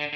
[0.00, 0.08] Hola,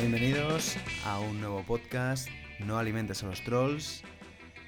[0.00, 4.02] bienvenidos a un nuevo podcast, No alimentes a los trolls.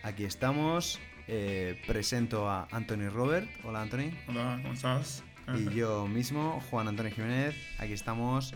[0.05, 3.49] Aquí estamos, eh, presento a Anthony Robert.
[3.65, 4.13] Hola Anthony.
[4.29, 5.25] Hola, ¿cómo estás?
[5.57, 7.57] Y yo mismo, Juan Antonio Jiménez.
[7.81, 8.55] Aquí estamos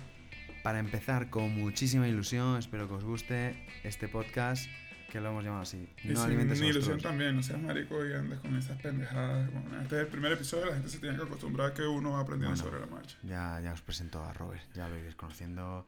[0.62, 4.70] para empezar con muchísima ilusión, espero que os guste este podcast
[5.10, 5.86] que lo hemos llamado así.
[6.04, 9.52] Y no alimentes ilusión también, no seas marico y andes con esas pendejadas.
[9.52, 12.12] Bueno, este es el primer episodio, la gente se tiene que acostumbrar a que uno
[12.12, 13.18] va aprendiendo sobre la marcha.
[13.22, 15.86] Ya, ya os presento a Robert, ya lo iréis conociendo.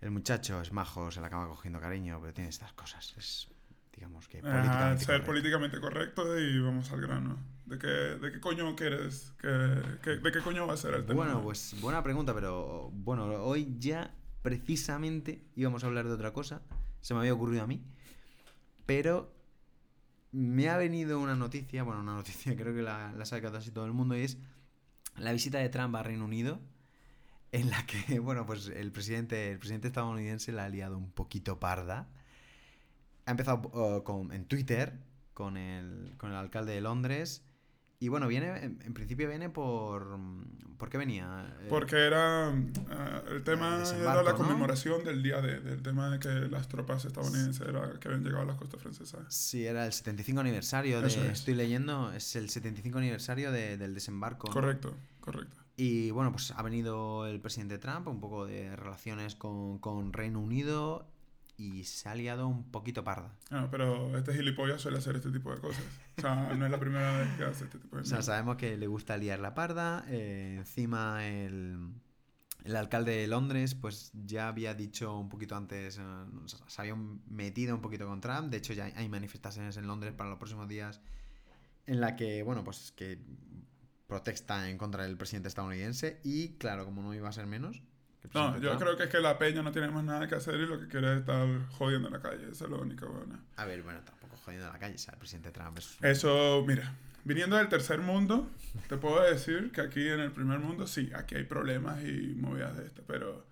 [0.00, 3.14] El muchacho es majo, se le acaba cogiendo cariño, pero tiene estas cosas.
[3.18, 3.48] Es,
[3.94, 4.40] digamos que.
[4.40, 7.38] Políticamente ser políticamente correcto y vamos al grano.
[7.66, 9.32] ¿De qué, de qué coño quieres?
[9.40, 11.24] ¿Qué, de qué coño va a ser el tema?
[11.24, 16.60] Bueno, pues buena pregunta, pero bueno, hoy ya precisamente íbamos a hablar de otra cosa.
[17.00, 17.82] Se me había ocurrido a mí.
[18.86, 19.32] Pero
[20.32, 23.86] me ha venido una noticia, bueno, una noticia, creo que la, la ha así todo
[23.86, 24.38] el mundo, y es
[25.16, 26.60] la visita de Trump a Reino Unido,
[27.52, 31.60] en la que, bueno, pues el presidente, el presidente estadounidense la ha liado un poquito
[31.60, 32.08] parda.
[33.26, 34.98] Ha empezado uh, con, en Twitter
[35.32, 37.42] con el, con el alcalde de Londres
[38.04, 40.18] y bueno, viene, en, principio viene por...
[40.76, 41.56] ¿Por qué venía?
[41.62, 42.48] Eh, Porque era...
[42.90, 47.06] Ah, el tema era la conmemoración del día de, del tema de que las tropas
[47.06, 49.22] estadounidenses era, que habían llegado a las costas francesas.
[49.30, 51.30] Sí, era el 75 aniversario de...
[51.30, 54.48] Estoy leyendo, es el 75 aniversario del desembarco.
[54.48, 55.56] Correcto, correcto.
[55.78, 60.40] Y bueno, pues ha venido el presidente Trump, un poco de relaciones con, con Reino
[60.40, 61.08] Unido
[61.56, 63.36] y se ha liado un poquito parda.
[63.50, 65.84] Ah, pero este gilipollas suele hacer este tipo de cosas.
[66.18, 68.18] O sea, no es la primera vez que hace este tipo de cosas.
[68.18, 70.04] O sea, sabemos que le gusta liar la parda.
[70.08, 71.92] Eh, encima el,
[72.64, 76.02] el, alcalde de Londres pues ya había dicho un poquito antes, eh,
[76.66, 76.96] se había
[77.28, 78.50] metido un poquito con Trump.
[78.50, 81.00] De hecho ya hay manifestaciones en Londres para los próximos días
[81.86, 83.18] en la que, bueno, pues que
[84.06, 87.82] protesta en contra del presidente estadounidense y claro, como no iba a ser menos,
[88.32, 90.66] no, yo creo que es que la peña no tiene más nada que hacer y
[90.66, 92.48] lo que quiere es estar jodiendo en la calle.
[92.50, 93.38] Eso es lo único bueno.
[93.56, 94.94] A ver, bueno, tampoco jodiendo en la calle.
[94.94, 95.98] O sea, el presidente Trump es...
[96.00, 98.50] Eso, mira, viniendo del tercer mundo,
[98.88, 102.76] te puedo decir que aquí en el primer mundo sí, aquí hay problemas y movidas
[102.76, 103.46] de esto, pero...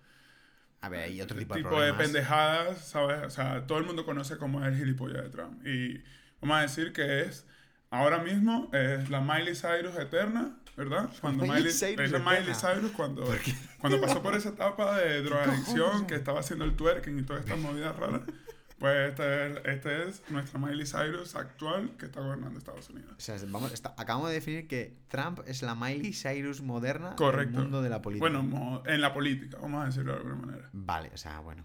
[0.81, 3.23] A ver, hay otro tipo, de tipo de pendejadas, ¿sabes?
[3.25, 5.65] O sea, todo el mundo conoce cómo es el gilipollas de Trump.
[5.65, 6.03] Y
[6.41, 7.47] vamos a decir que es,
[7.93, 11.09] ahora mismo, es la Miley Cyrus eterna ¿verdad?
[11.21, 13.23] Cuando Miley, Cyrus, Miley Cyrus cuando,
[13.79, 17.59] cuando pasó por esa etapa de drogadicción, que estaba haciendo el twerking y todas estas
[17.59, 18.21] movidas raras,
[18.79, 23.13] pues esta es, este es nuestra Miley Cyrus actual que está gobernando Estados Unidos.
[23.15, 27.53] O sea, vamos, acabamos de definir que Trump es la Miley Cyrus moderna Correcto.
[27.53, 28.27] del mundo de la política.
[28.27, 30.69] Bueno, en la política, vamos a decirlo de alguna manera.
[30.73, 31.63] Vale, o sea, bueno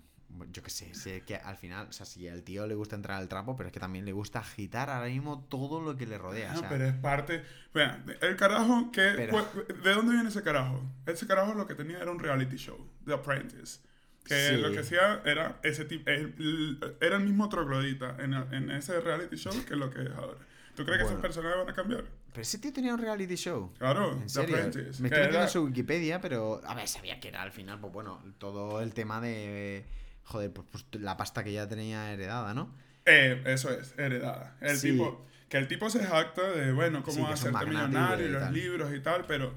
[0.53, 3.19] yo qué sé, sé que al final, o sea, si al tío le gusta entrar
[3.19, 6.19] al trapo, pero es que también le gusta agitar ahora mismo todo lo que le
[6.19, 6.53] rodea.
[6.53, 7.43] No, pero es parte.
[7.75, 9.01] Vean, el carajo que.
[9.01, 10.83] ¿De dónde viene ese carajo?
[11.07, 13.81] Ese carajo lo que tenía era un reality show, The Apprentice.
[14.25, 16.11] Que lo que hacía era ese tipo.
[16.11, 20.39] Era el mismo troglodita en, en ese reality show que lo que es ahora.
[20.75, 22.05] ¿Tú crees que esos personajes van a cambiar?
[22.29, 23.73] Pero ese tío tenía un reality show.
[23.79, 24.55] Claro, ¿En serio?
[24.55, 25.03] The Apprentice.
[25.03, 26.61] Me estoy metiendo en su Wikipedia, pero.
[26.65, 29.85] A ver, sabía que era al final, pues bueno, todo el tema de
[30.29, 32.75] joder, pues, pues, la pasta que ya tenía heredada, ¿no?
[33.07, 34.57] Eh, eso es, heredada.
[34.61, 38.51] El tipo, que el tipo se jacta de, bueno, cómo sí, hacerte millonario y los
[38.53, 39.55] libros y tal, pero,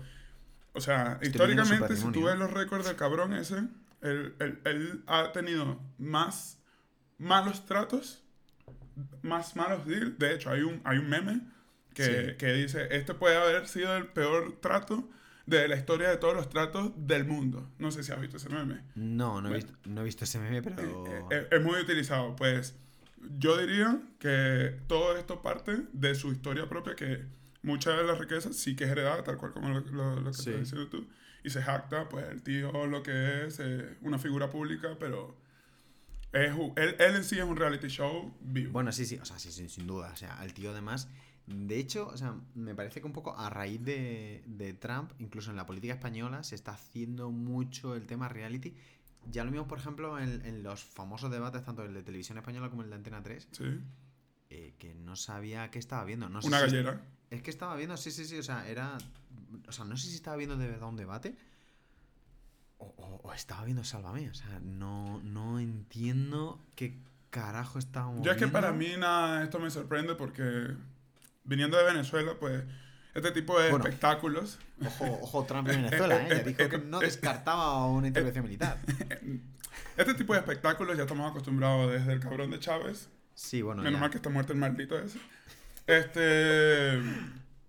[0.72, 3.58] o sea, históricamente, si tú ves los récords del cabrón ese,
[4.02, 6.58] él, él, él, ha tenido más
[7.18, 8.24] malos tratos,
[9.22, 10.18] más malos deals.
[10.18, 11.42] De hecho, hay un, hay un meme
[11.94, 15.10] que, que dice, este puede haber sido el peor trato
[15.46, 17.70] de la historia de todos los tratos del mundo.
[17.80, 18.82] No sé si has visto ese meme.
[18.96, 21.08] No, no, he, visto, no he visto ese meme, pero...
[21.08, 22.36] Eh, eh, es, muy utilizado.
[22.36, 22.76] Pues
[23.38, 27.26] yo diría que todo esto parte de su historia propia, que
[27.64, 30.88] mucha de la riqueza sí que es heredada, tal cual como lo, que estás diciendo
[30.90, 31.08] tú.
[31.44, 35.40] Y se jacta, pues el tío lo que es eh, una figura pública, pero...
[36.34, 38.72] Es, él, él, en sí es un reality show vivo.
[38.72, 40.12] Bueno, sí, sí, o sea, sí, sin duda.
[40.14, 41.10] O sea, el tío además
[41.52, 45.52] de hecho, o sea, me parece que un poco a raíz de, de, Trump, incluso
[45.52, 48.74] en la política española, se está haciendo mucho el tema reality.
[49.32, 52.70] Ya lo mismo, por ejemplo, en, en los famosos debates, tanto el de televisión española
[52.70, 53.48] como el de Antena 3.
[53.52, 53.80] Sí.
[54.50, 56.28] Eh, que no sabía qué estaba viendo.
[56.28, 57.02] No Una gallera.
[57.30, 58.98] es que estaba viendo, sí, sí, sí, o sea, era...
[59.68, 61.36] O sea, no sé si estaba viendo de verdad un debate
[62.82, 64.30] o, o, estaba viendo Sálvame.
[64.30, 66.98] O sea, no, no entiendo qué
[67.30, 70.76] carajo estaba Yo es que para mí nada, esto me sorprende porque
[71.44, 72.64] viniendo de Venezuela, pues
[73.14, 74.60] este tipo de espectáculos.
[74.86, 76.44] Ojo, ojo, Trump en Venezuela, ¿eh?
[76.46, 78.78] dijo que no descartaba una intervención militar.
[79.98, 83.82] Este tipo de espectáculos ya estamos acostumbrados desde el cabrón de Chávez, Sí, bueno.
[83.82, 85.20] Menos mal que está muerto el maldito ese.
[85.88, 87.02] Este.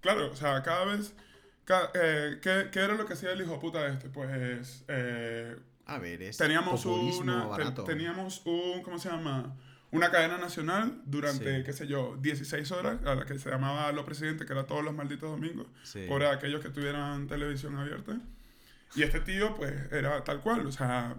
[0.01, 1.15] claro, o sea, cada vez.
[1.95, 4.09] Eh, ¿qué, ¿qué, era lo que hacía el hijo puta este?
[4.09, 4.85] Pues.
[4.89, 6.37] Eh, a ver, es.
[6.37, 7.75] Teníamos una.
[7.87, 8.83] teníamos un.
[8.83, 9.57] ¿Cómo se llama?
[9.93, 14.07] Una cadena nacional durante, qué sé yo, 16 horas, a la que se llamaba Lo
[14.07, 15.67] Presidente, que era todos los malditos domingos,
[16.09, 18.19] por aquellos que tuvieran televisión abierta.
[18.97, 20.67] Y este tío, pues, era tal cual.
[20.67, 21.15] O sea,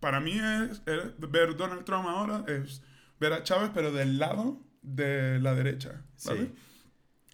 [0.00, 2.82] para mí es, ver Donald Trump ahora es
[3.20, 6.48] ver a Chávez, pero del lado de la derecha, ¿sabes?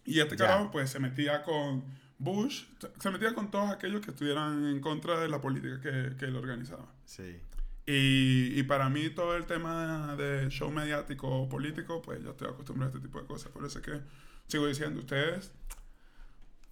[0.04, 1.82] Y este carajo, pues, se metía con
[2.18, 2.64] Bush,
[3.00, 6.36] se metía con todos aquellos que estuvieran en contra de la política que, que él
[6.36, 6.92] organizaba.
[7.06, 7.40] Sí.
[7.86, 12.90] Y, y, para mí todo el tema de show mediático político, pues yo estoy acostumbrado
[12.90, 13.52] a este tipo de cosas.
[13.52, 14.00] Por eso es que
[14.46, 15.52] sigo diciendo, ustedes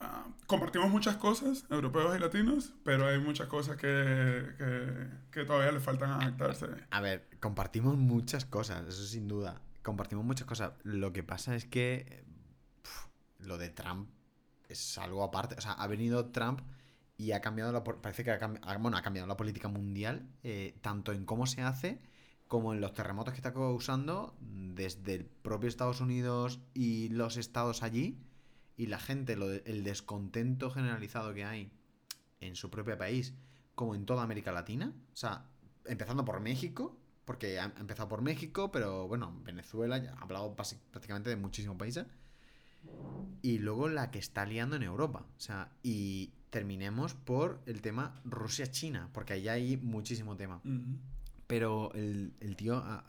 [0.03, 4.45] Ah, compartimos muchas cosas, europeos y latinos, pero hay muchas cosas que,
[5.31, 6.67] que, todavía le faltan adaptarse.
[6.91, 9.61] A ver, compartimos muchas cosas, eso sin duda.
[9.83, 10.73] Compartimos muchas cosas.
[10.83, 12.25] Lo que pasa es que
[13.39, 14.09] lo de Trump
[14.69, 15.55] es algo aparte.
[15.57, 16.61] O sea, ha venido Trump
[17.17, 21.13] y ha cambiado la, parece que ha, bueno, ha cambiado la política mundial, eh, tanto
[21.13, 22.01] en cómo se hace
[22.49, 27.83] como en los terremotos que está causando desde el propio Estados Unidos y los estados
[27.83, 28.19] allí
[28.77, 31.73] y la gente, el descontento generalizado que hay
[32.41, 33.35] en su propio país,
[33.75, 35.47] como en toda América Latina, o sea,
[35.87, 41.31] empezando por México, porque ha empezado por México, pero bueno, Venezuela, ya ha hablado prácticamente
[41.31, 42.07] de muchísimos países,
[43.41, 48.21] y luego la que está liando en Europa, o sea, y terminemos por el tema
[48.25, 50.61] Rusia-China, porque ahí hay muchísimo tema.
[51.49, 53.05] Pero el, tío ha,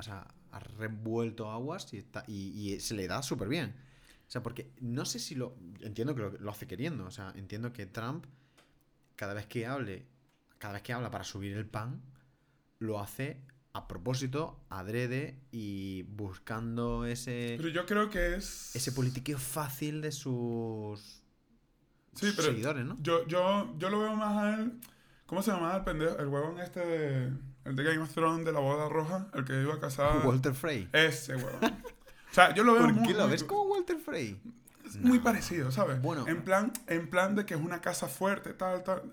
[0.52, 3.76] ha revuelto aguas y, está, y se le da súper bien.
[4.28, 5.56] O sea, porque no sé si lo.
[5.82, 7.06] Entiendo que lo, hace queriendo.
[7.06, 8.26] O sea, entiendo que Trump,
[9.16, 10.06] cada vez que hable,
[10.58, 12.02] cada vez que habla para subir el pan,
[12.80, 13.42] lo hace
[13.74, 17.56] a propósito, adrede y buscando ese.
[17.58, 18.76] Pero yo creo que es.
[18.76, 21.23] Ese politiqueo fácil de sus.
[22.14, 22.98] Seguidores, ¿no?
[23.02, 24.80] Yo, yo, yo lo veo más a él.
[25.26, 26.18] ¿Cómo se llama el pendejo?
[26.20, 27.32] El huevón este de.
[27.66, 30.26] El de Game of Thrones de la boda roja, el que iba a casar.
[30.26, 30.90] Walter Frey.
[30.92, 31.84] Ese huevón.
[32.34, 34.42] O sea, yo lo veo ¿Por muy, qué lo ves como Walter Frey?
[34.86, 36.02] Es muy parecido, ¿sabes?
[36.02, 36.28] Bueno.
[36.28, 39.04] En plan, en plan de que es una casa fuerte, tal, tal.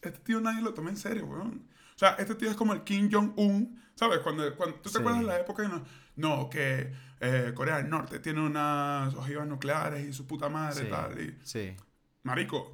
[0.00, 1.66] Este tío nadie lo toma en serio, weón.
[1.94, 4.20] O sea, este tío es como el Kim Jong-un, ¿sabes?
[4.20, 5.66] Cuando, cuando, ¿Tú te acuerdas de la época?
[5.68, 5.84] No,
[6.16, 11.20] no que eh, Corea del Norte tiene unas ojivas nucleares y su puta madre, tal.
[11.20, 11.76] Y, sí.
[12.24, 12.72] Marico,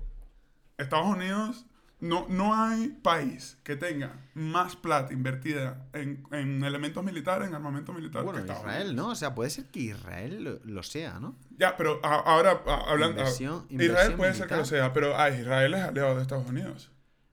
[0.78, 1.66] Estados Unidos
[2.00, 7.92] no, no hay país que tenga más plata invertida en, en elementos militares, en armamento
[7.92, 8.24] militar.
[8.24, 9.08] Bueno, Israel, ¿no?
[9.08, 11.36] O sea, puede ser que Israel lo, sea, ¿no?
[11.58, 13.22] Ya, pero ahora hablando.
[13.68, 16.90] Israel puede ser que lo sea, pero ah, Israel es aliado de Estados Unidos.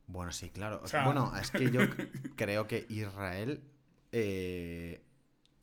[0.08, 0.82] Bueno, sí, claro.
[1.06, 1.82] bueno, es que yo
[2.36, 3.62] creo que Israel.
[4.12, 5.04] Eh,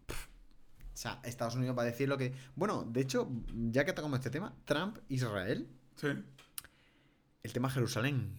[0.08, 2.32] o sea, Estados Unidos va a decir lo que.
[2.54, 3.28] Bueno, de hecho,
[3.70, 5.68] ya que tocamos este tema, Trump, Israel.
[5.96, 6.08] Sí.
[7.44, 8.32] El tema Jerusalén.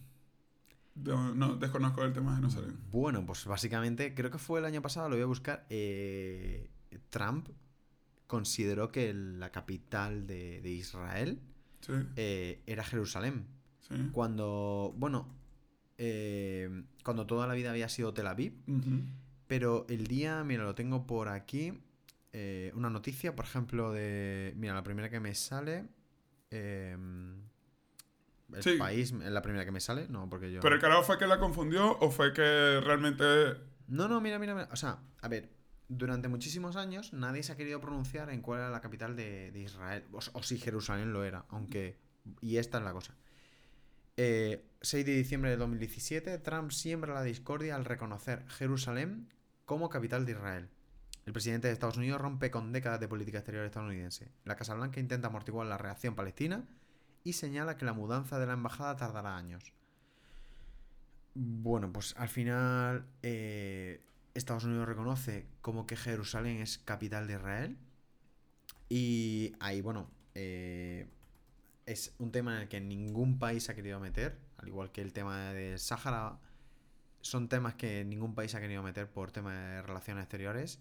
[0.96, 2.76] No, desconozco el tema de Jerusalén.
[2.90, 5.64] Bueno, pues básicamente, creo que fue el año pasado, lo voy a buscar.
[5.70, 6.68] Eh,
[7.08, 7.48] Trump
[8.26, 11.40] consideró que la capital de, Israel
[12.16, 13.46] eh, era Jerusalén.
[14.10, 15.28] Cuando, bueno,
[15.98, 18.54] eh, cuando toda la vida había sido Tel Aviv.
[19.46, 21.80] Pero el día, mira, lo tengo por aquí.
[22.74, 24.52] una noticia, por ejemplo, de.
[24.56, 25.84] Mira, la primera que me sale
[28.52, 30.60] el país es la primera que me sale, no, porque yo...
[30.60, 33.24] ¿Pero el carajo fue que la confundió o fue que realmente...?
[33.88, 34.68] No, no, mira, mira, mira.
[34.72, 35.50] O sea, a ver,
[35.88, 40.04] durante muchísimos años nadie se ha querido pronunciar en cuál era la capital de, Israel,
[40.12, 41.98] o, si Jerusalén lo era, aunque...
[42.40, 43.14] Y esta es la cosa.
[44.16, 44.64] 6 eh,
[45.04, 49.28] de diciembre de 2017, Trump siembra la discordia al reconocer Jerusalén
[49.64, 50.68] como capital de Israel.
[51.24, 54.32] El presidente de Estados Unidos rompe con décadas de política exterior estadounidense.
[54.44, 56.64] La Casa Blanca intenta amortiguar la reacción palestina
[57.26, 59.72] y señala que la mudanza de la embajada tardará años.
[61.34, 64.00] Bueno, pues al final eh,
[64.34, 67.76] Estados Unidos reconoce como que Jerusalén es capital de Israel.
[68.88, 71.08] Y ahí, bueno, eh,
[71.84, 75.12] es un tema en el que ningún país ha querido meter, al igual que el
[75.12, 76.38] tema de Sáhara.
[77.22, 80.78] Son temas que ningún país ha querido meter por tema de relaciones exteriores.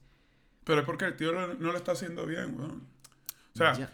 [0.64, 3.90] Pero es porque el tío no, lo está haciendo bien, O sea,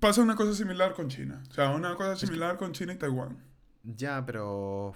[0.00, 1.42] pasa una cosa similar con China.
[1.50, 3.38] O sea, una cosa similar con China y Taiwán.
[3.82, 4.88] Ya, pero...
[4.88, 4.94] O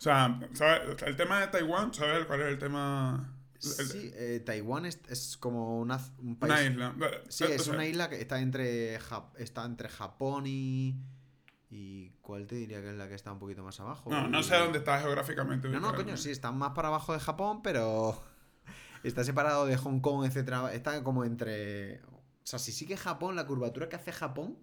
[0.00, 1.02] sea, ¿sabes?
[1.02, 3.34] el tema de Taiwán, ¿sabes cuál es el tema?
[3.58, 6.52] Sí, eh, Taiwán es, como una, un país...
[6.52, 6.94] Una isla.
[7.28, 8.98] Sí, es una isla que está entre,
[9.38, 10.96] está entre Japón y...
[11.70, 14.08] ¿Y cuál te diría que es la que está un poquito más abajo?
[14.08, 15.68] No, no sé dónde está geográficamente.
[15.68, 18.18] No, no, coño, sí, está más para abajo de Japón, pero...
[19.02, 20.72] está separado de Hong Kong, etcétera.
[20.72, 22.00] Está como entre.
[22.48, 24.56] O sea, si sigue Japón, la curvatura que hace Japón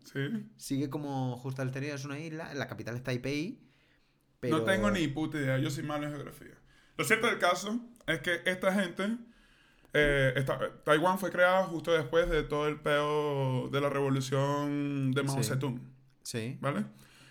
[0.58, 3.60] sigue como justo al exterior, es una isla, la capital está Taipei.
[4.42, 6.58] No tengo ni puta idea, yo soy malo en geografía.
[6.98, 9.18] Lo cierto del caso es que esta gente.
[9.94, 10.34] Eh,
[10.84, 15.80] Taiwán fue creada justo después de todo el peo de la revolución de Mao Zedong.
[16.24, 16.58] Sí.
[16.62, 16.86] ¿Vale?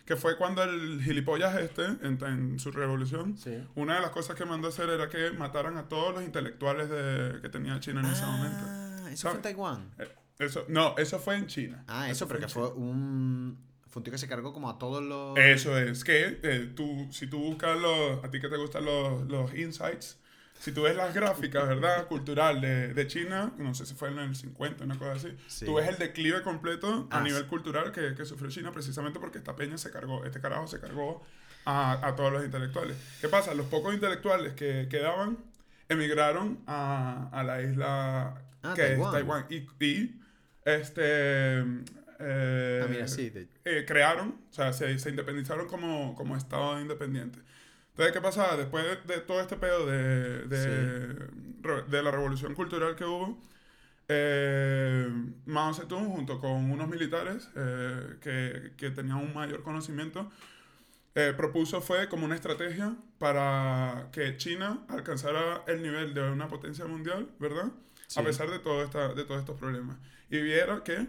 [0.07, 3.37] que fue cuando el gilipollas este, en, su revolución,
[3.75, 6.91] una de las cosas que mandó a hacer era que mataran a todos los intelectuales
[6.91, 9.09] de, que tenía China en ese ah, momento.
[9.09, 9.95] ¿Eso fue en Taiwán?
[9.99, 10.07] Eh,
[10.39, 11.85] eso, no, eso fue en China.
[11.87, 13.59] Ah, eso, porque fue un...
[13.89, 15.39] Fue un tío que se cargó como a todos los...
[15.39, 18.25] Eso es, que eh, tú, si tú buscas los...
[18.25, 20.19] A ti que te gustan los, los insights,
[20.59, 22.07] si tú ves las gráficas, ¿verdad?
[22.09, 25.75] Cultural de, de, China, no sé si fue en el 50, una cosa así, tú
[25.75, 29.55] ves el declive completo a ah, nivel cultural que, que, sufrió China precisamente porque esta
[29.55, 31.23] peña se cargó, este carajo se cargó
[31.65, 32.97] a, a todos los intelectuales.
[33.21, 33.55] ¿Qué pasa?
[33.55, 35.39] Los pocos intelectuales que quedaban
[35.89, 39.47] emigraron a, a la isla ah, que es Taiwán.
[39.51, 40.21] Y, y
[40.65, 41.61] este...
[42.21, 43.33] Eh, ah, mira, sí,
[43.65, 47.41] eh, crearon, o sea, se, se independizaron como, como Estado independiente.
[47.91, 48.57] Entonces, ¿qué pasaba?
[48.57, 53.41] Después de, todo este pedo de, de, la revolución cultural que hubo,
[54.09, 55.09] eh,
[55.47, 60.29] Mao Zedong, junto con unos militares eh, que, que, tenían un mayor conocimiento,
[61.15, 66.87] eh, propuso fue como una estrategia para que China alcanzara el nivel de una potencia
[66.87, 67.71] mundial, ¿verdad?
[68.17, 69.99] A pesar de, todo esta, de todos estos problemas.
[70.31, 71.07] Y viera que,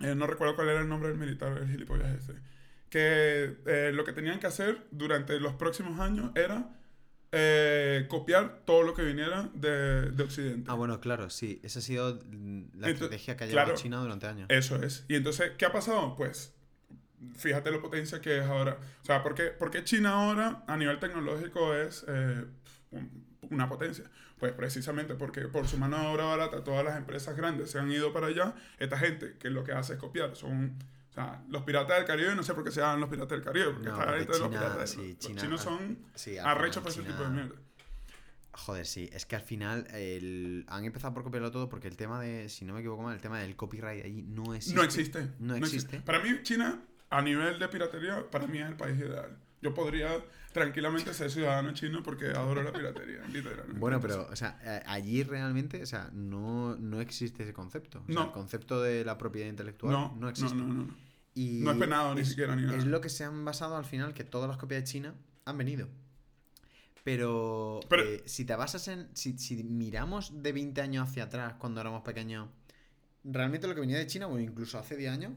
[0.00, 2.34] eh, no recuerdo cuál era el nombre del militar, el gilipollas este,
[2.90, 6.68] que eh, lo que tenían que hacer durante los próximos años era
[7.36, 10.70] eh, copiar todo lo que viniera de, de, Occidente.
[10.70, 11.60] Ah, bueno, claro, sí.
[11.64, 12.22] Esa ha sido
[12.76, 14.46] la estrategia que ha llevado China durante años.
[14.48, 15.04] Eso es.
[15.08, 16.14] Y entonces, ¿qué ha pasado?
[16.14, 16.54] Pues,
[17.36, 18.78] fíjate la potencia que es ahora.
[19.02, 22.44] O sea, ¿por qué, porque China ahora a nivel tecnológico es eh,
[23.50, 24.04] una potencia?
[24.44, 27.90] Pues precisamente porque por su mano de obra barata todas las empresas grandes se han
[27.90, 28.54] ido para allá.
[28.78, 30.36] Esta gente que lo que hace es copiar.
[30.36, 30.76] Son
[31.08, 33.42] o sea, los piratas del Caribe, no sé por qué se llaman los piratas del
[33.42, 34.90] Caribe, porque no, de los piratas.
[34.90, 35.98] Sí, los chinos son
[36.44, 37.54] arrechos para ese tipo de mierda.
[38.52, 40.66] Joder, sí, es que al final el...
[40.68, 43.22] han empezado por copiarlo todo porque el tema de, si no me equivoco mal, el
[43.22, 44.76] tema del copyright allí no existe.
[44.76, 45.28] No existe.
[45.38, 46.00] No existe.
[46.00, 49.38] Para mí, China, a nivel de piratería, para mí es el país ideal.
[49.62, 50.22] Yo podría
[50.54, 53.78] tranquilamente ser ciudadano chino porque adoro la piratería, literalmente.
[53.78, 58.04] Bueno, pero, o sea, eh, allí realmente, o sea, no, no existe ese concepto.
[58.08, 60.54] O sea, el concepto de la propiedad intelectual no, no existe.
[60.54, 60.94] No, no, no.
[61.34, 62.78] Y no es penado ni siquiera ni nada.
[62.78, 65.58] Es lo que se han basado al final, que todas las copias de China han
[65.58, 65.88] venido.
[67.02, 69.08] Pero, eh, si te basas en.
[69.12, 72.48] Si, si, miramos de 20 años hacia atrás, cuando éramos pequeños,
[73.24, 75.32] realmente lo que venía de China, o incluso hace 10 años,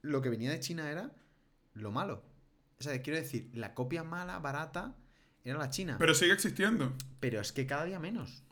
[0.00, 1.12] lo que venía de China era
[1.74, 2.22] lo malo.
[2.80, 4.94] O sea, quiero decir, la copia mala, barata,
[5.44, 5.96] era la China.
[5.98, 6.94] Pero sigue existiendo.
[7.18, 8.44] Pero es que cada día menos.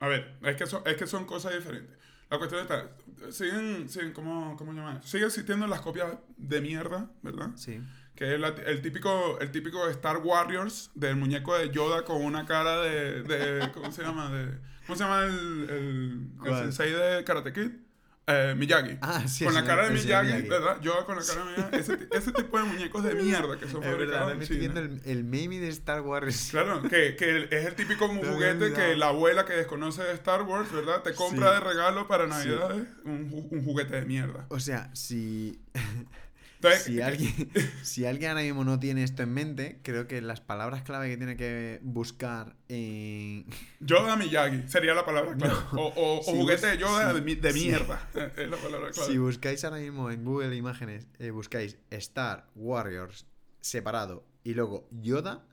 [0.00, 1.96] A ver, es que son, es que son cosas diferentes.
[2.30, 2.90] La cuestión está,
[3.30, 5.02] siguen, siguen ¿cómo, cómo llamar?
[5.04, 7.50] Sigue existiendo las copias de mierda, ¿verdad?
[7.56, 7.80] Sí.
[8.14, 12.80] Que es el, típico, el típico Star Warriors del muñeco de Yoda con una cara
[12.80, 14.30] de, de ¿cómo se llama?
[14.30, 17.70] De, ¿Cómo se llama el, el, el sensei de Karate Kid?
[18.30, 18.98] Eh, Miyagi.
[19.00, 20.80] Ah, sí, con la cara de Miyagi, ¿verdad?
[20.80, 21.76] Yo con la cara de Miyagi.
[21.76, 24.40] Ese, ese, tipo de muñecos de mierda que son fabricados.
[24.40, 26.48] Estoy viendo el, el, meme de Star Wars.
[26.50, 30.72] Claro, que, que es el típico juguete que la abuela que desconoce de Star Wars,
[30.72, 31.02] ¿verdad?
[31.02, 34.46] Te compra de regalo para Navidades un, un juguete de mierda.
[34.48, 35.60] O sea, si
[36.82, 37.50] si, alguien,
[37.82, 41.16] si alguien ahora mismo no tiene esto en mente, creo que las palabras clave que
[41.16, 43.46] tiene que buscar en.
[43.80, 45.54] Yoda Miyagi sería la palabra clave.
[45.72, 48.08] o, juguete de Yoda de, mierda.
[48.36, 49.12] es la palabra clave.
[49.12, 53.26] Si buscáis ahora mismo en Google Imágenes, eh, buscáis Star Warriors
[53.60, 55.44] separado y luego Yoda,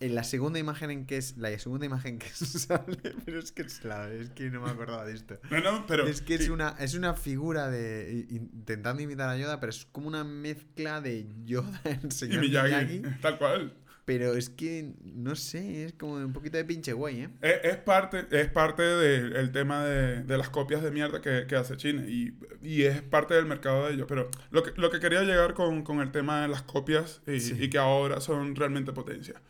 [0.00, 3.62] en la segunda imagen en que es la segunda imagen que sale pero es que
[3.62, 5.38] es es que no me acordaba de esto.
[5.50, 9.86] Pero es que es una es una figura de intentando imitar a Yoda pero es
[9.90, 13.74] como una mezcla de Yoda en señor y Miyagi, tal cual.
[14.04, 17.30] Pero es que no sé es como un poquito de pinche güey ¿eh?
[17.42, 21.76] es, parte es parte del tema de, de, las copias de mierda que, que hace
[21.76, 24.06] China y, y, es parte del mercado de ellos.
[24.08, 27.64] Pero lo que, lo que quería llegar con, con el tema de las copias y,
[27.64, 29.42] y que ahora son realmente potencia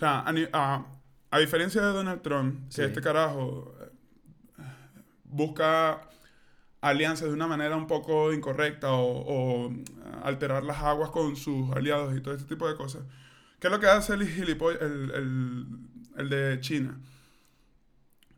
[0.00, 0.86] sea, a,
[1.30, 4.64] a, diferencia de Donald Trump, que este carajo eh,
[5.24, 6.00] busca
[6.80, 9.72] alianzas de una manera un poco incorrecta o, o,
[10.24, 13.02] alterar las aguas con sus aliados y todo este tipo de cosas.
[13.58, 15.66] ¿Qué es lo que hace el el, el,
[16.16, 16.98] el de China?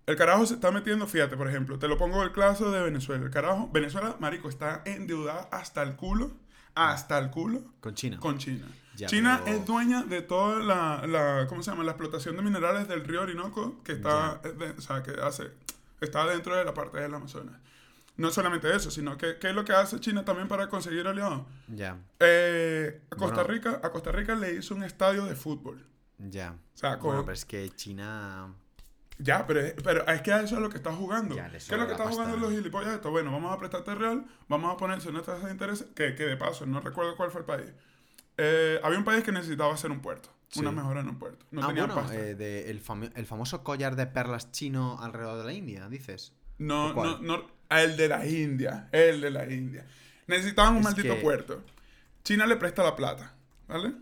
[0.04, 3.24] El carajo se está metiendo, fíjate, por ejemplo, te lo pongo el caso de Venezuela.
[3.24, 6.32] El carajo, Venezuela, marico, está endeudada hasta el culo
[6.74, 7.62] hasta el culo.
[7.80, 8.18] Con China.
[8.18, 8.66] Con China.
[8.96, 11.84] China es dueña de toda la, la, ¿cómo se llama?
[11.84, 14.40] La explotación de minerales del río Orinoco, que está,
[14.76, 15.50] o sea, que hace,
[16.00, 17.54] está dentro de la parte del Amazonas.
[18.16, 21.42] No solamente eso, sino que ¿qué es lo que hace China también para conseguir aliados?
[21.68, 21.98] Ya.
[22.20, 25.84] Eh, a Costa Rica, a Costa Rica le hizo un estadio de fútbol.
[26.18, 26.52] Ya.
[26.74, 28.54] O sea, bueno, pero es que China
[29.22, 31.36] ya, pero, pero es que a eso es lo que está jugando.
[31.36, 33.10] ¿Qué es lo que está jugando los gilipollas esto?
[33.10, 36.36] Bueno, vamos a prestarte real, vamos a ponerse en nuestras de interés, que, que de
[36.36, 37.72] paso, no recuerdo cuál fue el país.
[38.36, 40.30] Eh, había un país que necesitaba hacer un puerto.
[40.56, 41.46] Una mejora en un puerto.
[41.50, 42.82] No ah, bueno, eh, de el,
[43.14, 46.34] el, famoso collar de perlas chino alrededor de la India, dices.
[46.58, 47.46] No, no, no.
[47.70, 48.88] El de la India.
[48.92, 49.86] El de la India.
[50.26, 51.62] Necesitaban un maldito puerto.
[52.22, 53.34] China le presta la plata,
[53.66, 53.94] ¿vale?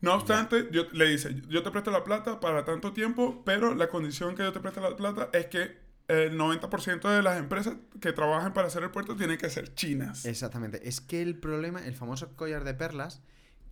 [0.00, 3.88] No obstante, yo, le dice, yo te presto la plata para tanto tiempo, pero la
[3.88, 8.12] condición que yo te preste la plata es que el 90% de las empresas que
[8.12, 10.24] trabajan para hacer el puerto tienen que ser chinas.
[10.24, 10.86] Exactamente.
[10.88, 13.22] Es que el problema, el famoso collar de perlas,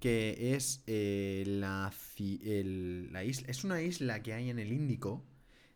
[0.04, 5.24] que es eh, la, la isla, es una isla que hay en el Índico.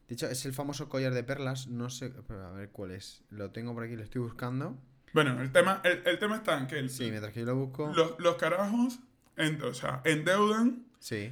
[0.06, 1.68] De hecho, es el famoso collar de perlas.
[1.68, 3.22] No sé, a ver cuál es.
[3.30, 4.76] Lo tengo por aquí, lo estoy buscando.
[5.14, 6.78] Bueno, el tema, el, tema está en que...
[6.78, 7.90] El, sí, mientras que yo lo busco...
[7.96, 8.98] Los, los carajos
[9.64, 10.84] o sea, endeudan,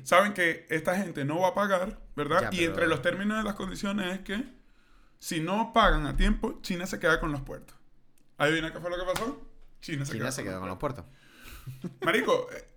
[0.03, 2.50] saben que esta gente no va a pagar, ¿verdad?
[2.50, 4.43] y entre los términos de las condiciones es que
[5.19, 7.76] si no pagan a tiempo, China se queda con los puertos.
[8.38, 9.47] ¿Adivina qué fue lo que pasó?
[9.83, 11.05] China se, queda, se con, los puertos.
[12.00, 12.49] Marico,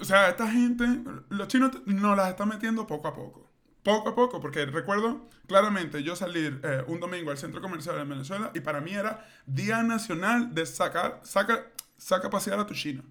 [0.00, 0.84] o sea, esta gente,
[1.28, 3.48] los chinos nos las están metiendo poco a poco.
[3.82, 8.08] Poco a poco, porque recuerdo claramente yo salir eh, un domingo al centro comercial en
[8.08, 13.02] Venezuela y para mí era Día Nacional de sacar, saca, saca pasear a tu chino.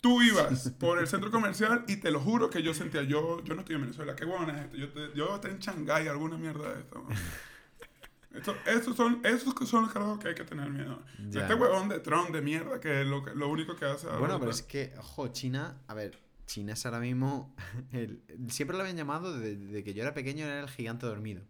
[0.00, 3.54] Tú ibas por el centro comercial y te lo juro que yo sentía, yo, yo
[3.54, 4.76] no estoy en Venezuela, qué bueno es esto.
[4.76, 7.06] Yo, te, yo estoy en Shanghái, alguna mierda de esto.
[8.34, 11.00] Esto, estos son, esos son los carajos que hay que tener miedo.
[11.18, 14.08] Este huevón de Trump de mierda, que es lo, lo único que hace.
[14.08, 17.54] Bueno, pero es que, ojo, China, a ver, China es ahora mismo.
[17.92, 21.42] El, siempre lo habían llamado desde, que yo era pequeño, era el gigante dormido.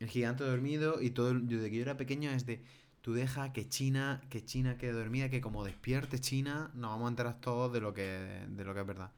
[0.00, 2.64] El gigante dormido, y todo, desde que yo era pequeño es de
[3.00, 7.08] tú deja que China, que China quede dormida, que como despierte China, nos vamos a
[7.10, 9.12] enterar todos de lo que, de lo que es verdad.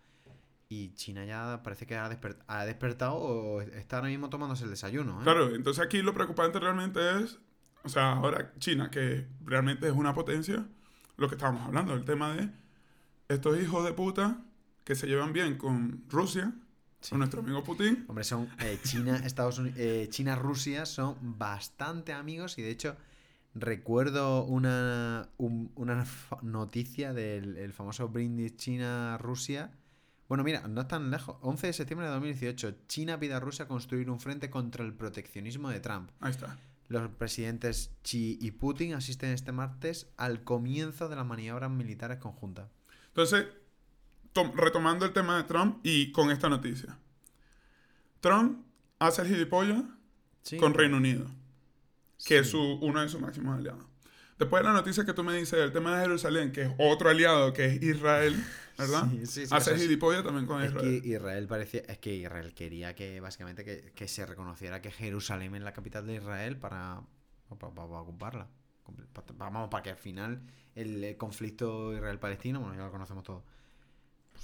[0.75, 5.21] Y China ya parece que ha, despertado o está ahora mismo tomándose el desayuno.
[5.21, 5.23] ¿eh?
[5.23, 7.39] Claro, entonces aquí lo preocupante realmente es,
[7.85, 10.67] o sea, ahora China, que realmente es una potencia,
[11.17, 12.51] lo que estábamos hablando, el tema de
[13.29, 14.43] estos hijos de puta
[14.83, 16.53] que se llevan bien con Rusia,
[17.09, 18.05] con nuestro amigo Putin.
[18.09, 22.97] Hombre, son eh, China, Estados Unidos, eh, China, Rusia son bastante amigos y de hecho
[23.55, 26.05] Recuerdo una, una
[26.43, 29.71] noticia del famoso brindis China-Rusia.
[30.29, 31.37] Bueno, mira, no es tan lejos.
[31.43, 35.69] 11 de septiembre de 2018, China pide a Rusia construir un frente contra el proteccionismo
[35.71, 36.11] de Trump.
[36.21, 36.59] Ahí está.
[36.89, 42.69] Los presidentes Xi y Putin asisten este martes al comienzo de las maniobras militares conjuntas.
[43.09, 43.47] Entonces,
[44.55, 46.99] retomando el tema de Trump y con esta noticia.
[48.21, 48.65] Trump
[48.99, 49.85] hace el gilipollas
[50.59, 51.27] con Reino Unido
[52.25, 53.85] que es su, uno de sus máximos aliados.
[54.38, 57.09] Después de la noticia que tú me dices del tema de Jerusalén, que es otro
[57.09, 58.35] aliado, que es Israel,
[58.77, 59.09] ¿verdad?
[59.11, 60.94] Sí, sí, sí, Hace gilipollas también con Israel.
[60.94, 64.90] Es que Israel parecía, es que Israel quería que básicamente que, que se reconociera que
[64.90, 67.01] Jerusalén es la capital de Israel para,
[67.49, 68.49] para, para, ocuparla.
[69.37, 70.42] Vamos, para que al final
[70.75, 73.44] el conflicto Israel-Palestino, bueno, ya lo conocemos todo.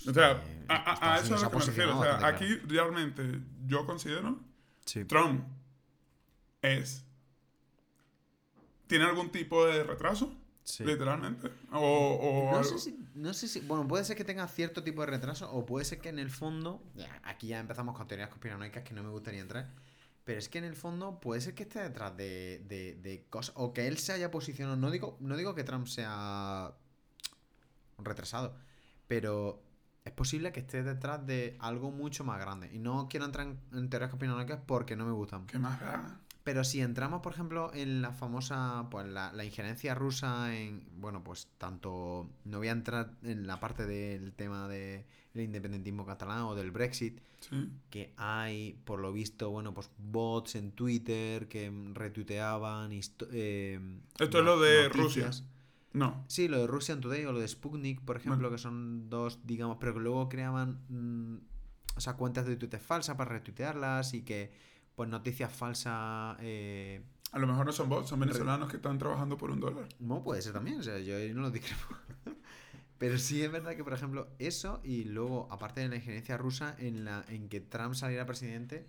[0.09, 1.99] o sea, eh, a, a, eso es lo que me refiero.
[1.99, 4.39] O sea, aquí realmente yo considero
[5.09, 5.45] Trump
[6.63, 7.05] es
[8.91, 10.35] ¿Tiene algún tipo de retraso?
[10.65, 10.85] Sí.
[10.85, 11.49] Literalmente.
[11.71, 15.07] O, no, sé si, no, sé si, Bueno, puede ser que tenga cierto tipo de
[15.07, 16.83] retraso o puede ser que en el fondo.
[17.23, 19.71] Aquí ya empezamos con teorías conspiranoicas que no me gustaría entrar.
[20.25, 23.55] Pero es que en el fondo puede ser que esté detrás de, de, cosas.
[23.57, 24.77] O que él se haya posicionado.
[24.77, 26.75] No digo, no digo que Trump sea
[27.99, 28.57] retrasado.
[29.07, 29.63] Pero
[30.05, 32.69] es posible que esté detrás de algo mucho más grande.
[32.73, 35.47] Y no quiero entrar en, teorías conspiranoicas porque no me gustan.
[35.47, 36.21] ¿Qué más da?
[36.51, 41.47] Pero si entramos, por ejemplo, en la famosa, pues la, injerencia rusa en, bueno, pues
[41.59, 46.73] tanto, no voy a entrar en la parte del tema del independentismo catalán o del
[46.73, 47.21] Brexit,
[47.89, 52.91] que hay, por lo visto, bueno, pues bots en Twitter que retuiteaban.
[52.91, 55.31] Eh, Esto es lo de Rusia.
[55.93, 56.25] No.
[56.27, 59.77] Sí, lo de Russian Today o lo de Sputnik, por ejemplo, que son dos, digamos,
[59.79, 61.37] pero que luego creaban, mm,
[61.95, 64.69] o sea, cuentas de Twitter falsas para retuitearlas y que
[65.01, 66.37] pues noticias falsas.
[66.43, 67.01] Eh,
[67.33, 69.89] a lo mejor no son bots, son venezolanos que están trabajando por un dólar.
[69.99, 71.97] No, puede ser también, o sea, yo no lo discrepo.
[72.99, 76.77] Pero sí es verdad que, por ejemplo, eso y luego, aparte de la injerencia rusa,
[76.79, 78.87] en, la, en que Trump saliera presidente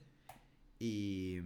[0.79, 1.39] y.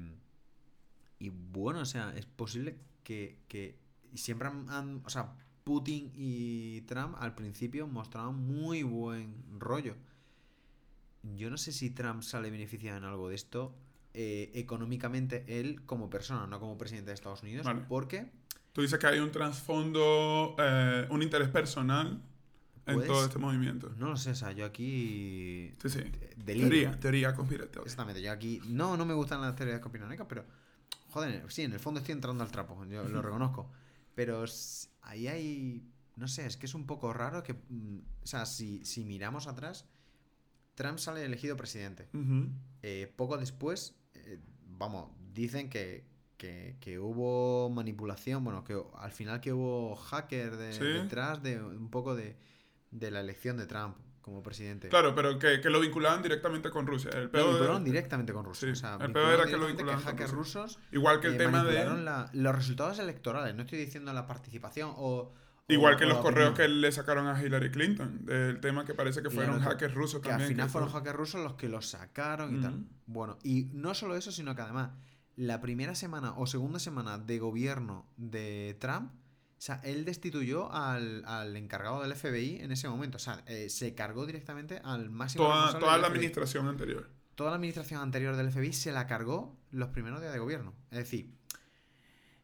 [1.19, 3.77] Y bueno, o sea, es posible que, que
[4.15, 9.95] siempre han, O sea, Putin y Trump al principio mostraban muy buen rollo.
[11.35, 13.75] Yo no sé si Trump sale beneficiado en algo de esto,
[14.17, 18.31] eh, económicamente él como persona, no como presidente de Estados Unidos, porque...
[18.71, 22.21] Tú dices que hay un trasfondo, eh, un interés personal
[22.85, 23.91] en todo pues, este movimiento.
[23.97, 25.73] No lo sé, o sea, yo aquí...
[25.81, 25.99] Sí, sí.
[26.45, 27.83] Teoría, teoría conspirativa.
[27.83, 28.61] Exactamente, yo aquí...
[28.67, 30.45] No, no me gustan las teorías conspiranoicas, pero...
[31.09, 33.69] Joder, sí, en el fondo estoy entrando al trapo, yo lo reconozco.
[34.13, 34.45] Pero
[35.01, 35.91] ahí hay...
[36.15, 37.53] No sé, es que es un poco raro que...
[37.53, 39.85] Mm, o sea, si, si miramos atrás,
[40.75, 42.07] Trump sale elegido presidente.
[42.81, 43.95] Eh, poco después,
[44.77, 46.05] vamos, dicen que,
[46.37, 52.35] que, hubo manipulación, bueno, que al final que hubo hacker detrás de un poco de
[52.99, 54.89] de la elección de Trump como presidente.
[54.89, 57.11] Claro, pero que, que lo vinculaban directamente con Rusia.
[57.13, 58.71] El lo vincularon directamente con Rusia.
[58.71, 60.79] o sea, el peor era que lo vinculaban que hackers rusos.
[60.91, 62.29] Igual que el eh, tema de.
[62.33, 65.33] los resultados electorales, no estoy diciendo la participación o.
[65.67, 69.29] Igual que los correos que le sacaron a Hillary Clinton, del tema que parece que
[69.29, 70.49] fueron hackers rusos que también.
[70.49, 72.85] al final fueron hackers rusos los que los sacaron y tal.
[73.07, 74.91] Bueno, y no solo eso, sino que además,
[75.35, 79.11] la primera semana o segunda semana de gobierno de Trump
[79.57, 83.15] o sea, él destituyó al, al, encargado del FBI en ese momento.
[83.15, 85.45] O sea, eh, se cargó directamente al máximo.
[85.45, 87.09] Toda, toda la administración anterior.
[87.35, 90.73] Toda la administración anterior del FBI se la cargó los primeros días de gobierno.
[90.91, 91.33] Es decir,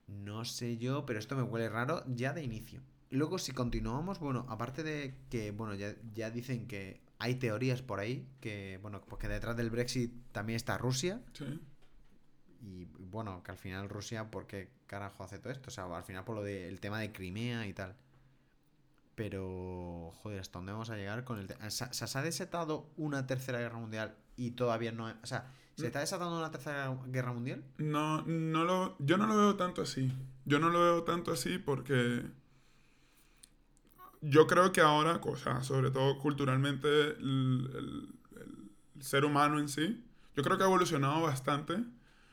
[0.08, 2.82] no sé yo, pero esto me huele raro ya de inicio.
[3.12, 8.00] Luego, si continuamos, bueno, aparte de que, bueno, ya, ya dicen que hay teorías por
[8.00, 11.22] ahí, que, bueno, pues que detrás del Brexit también está Rusia.
[11.34, 11.60] Sí.
[12.62, 15.68] Y bueno, que al final Rusia, ¿por qué carajo hace todo esto?
[15.68, 17.96] O sea, al final por lo del tema de Crimea y tal.
[19.16, 21.70] Pero, joder, ¿hasta dónde vamos a llegar con el tema?
[21.70, 25.06] ¿Se, ¿Se ha desatado una tercera guerra mundial y todavía no...
[25.22, 27.64] O sea, ¿se está desatando una tercera guerra mundial?
[27.78, 28.96] No, no lo...
[29.00, 30.12] Yo no lo veo tanto así.
[30.46, 32.24] Yo no lo veo tanto así porque...
[34.22, 38.14] Yo creo que ahora, o sea, sobre todo culturalmente, el
[39.00, 40.04] ser humano en sí,
[40.36, 41.84] yo creo que ha evolucionado bastante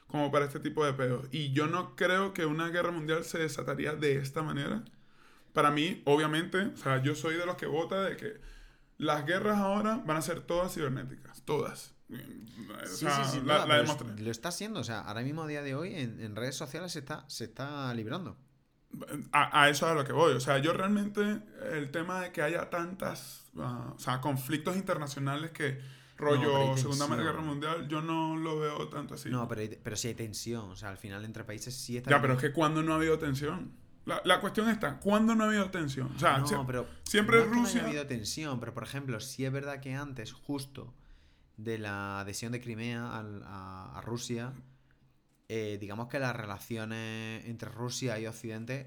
[0.06, 1.26] como para este tipo de pedos.
[1.30, 4.84] Y yo no creo que una guerra mundial se desataría de esta manera.
[5.52, 8.40] Para mí, obviamente, o sea, yo soy de los que vota de que
[8.96, 11.94] las guerras ahora van a ser todas cibernéticas, todas.
[12.08, 15.94] Sí, sí, sí, la, lo está haciendo, o sea, ahora mismo a día de hoy
[15.94, 18.38] en, redes sociales se está, se está librando.
[19.32, 20.32] A, a, eso es a lo que voy.
[20.32, 21.40] O sea, yo realmente
[21.72, 25.78] el tema de que haya tantas, ah, o sea, conflictos internacionales que
[26.16, 29.30] rollo Segunda Guerra Mundial, yo no lo veo tanto así.
[29.30, 30.70] No, pero, pero sí hay tensión.
[30.70, 32.10] O sea, al final entre países sí está.
[32.10, 33.72] Ya, pero es que cuando no ha habido tensión.
[34.04, 36.10] La, la cuestión está, ¿cuándo no ha habido tensión?
[36.16, 37.82] O sea, no, pero siempre Rusia.
[37.82, 40.94] No ha habido tensión, pero por ejemplo, si es verdad que antes, justo
[41.58, 44.52] de la adhesión de Crimea a, a, Rusia,
[45.48, 48.86] eh, digamos que las relaciones entre Rusia y Occidente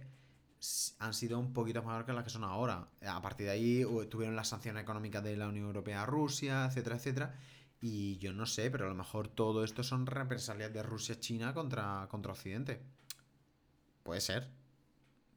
[0.99, 2.87] han sido un poquito mejor que las que son ahora.
[3.07, 6.97] A partir de ahí tuvieron las sanciones económicas de la Unión Europea a Rusia, etcétera,
[6.97, 7.35] etcétera.
[7.81, 12.07] Y yo no sé, pero a lo mejor todo esto son represalias de Rusia-China contra,
[12.11, 12.83] contra Occidente.
[14.03, 14.51] Puede ser.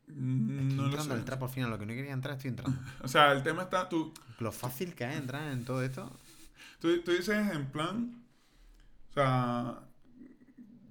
[0.09, 2.79] Mm, no entrando el trapo al final, lo que no quería entrar, estoy entrando.
[3.03, 4.13] o sea, el tema está tú.
[4.41, 6.13] Lo fácil que es entrar en todo esto.
[6.81, 8.23] Tú, tú dices en plan.
[9.09, 9.79] O sea,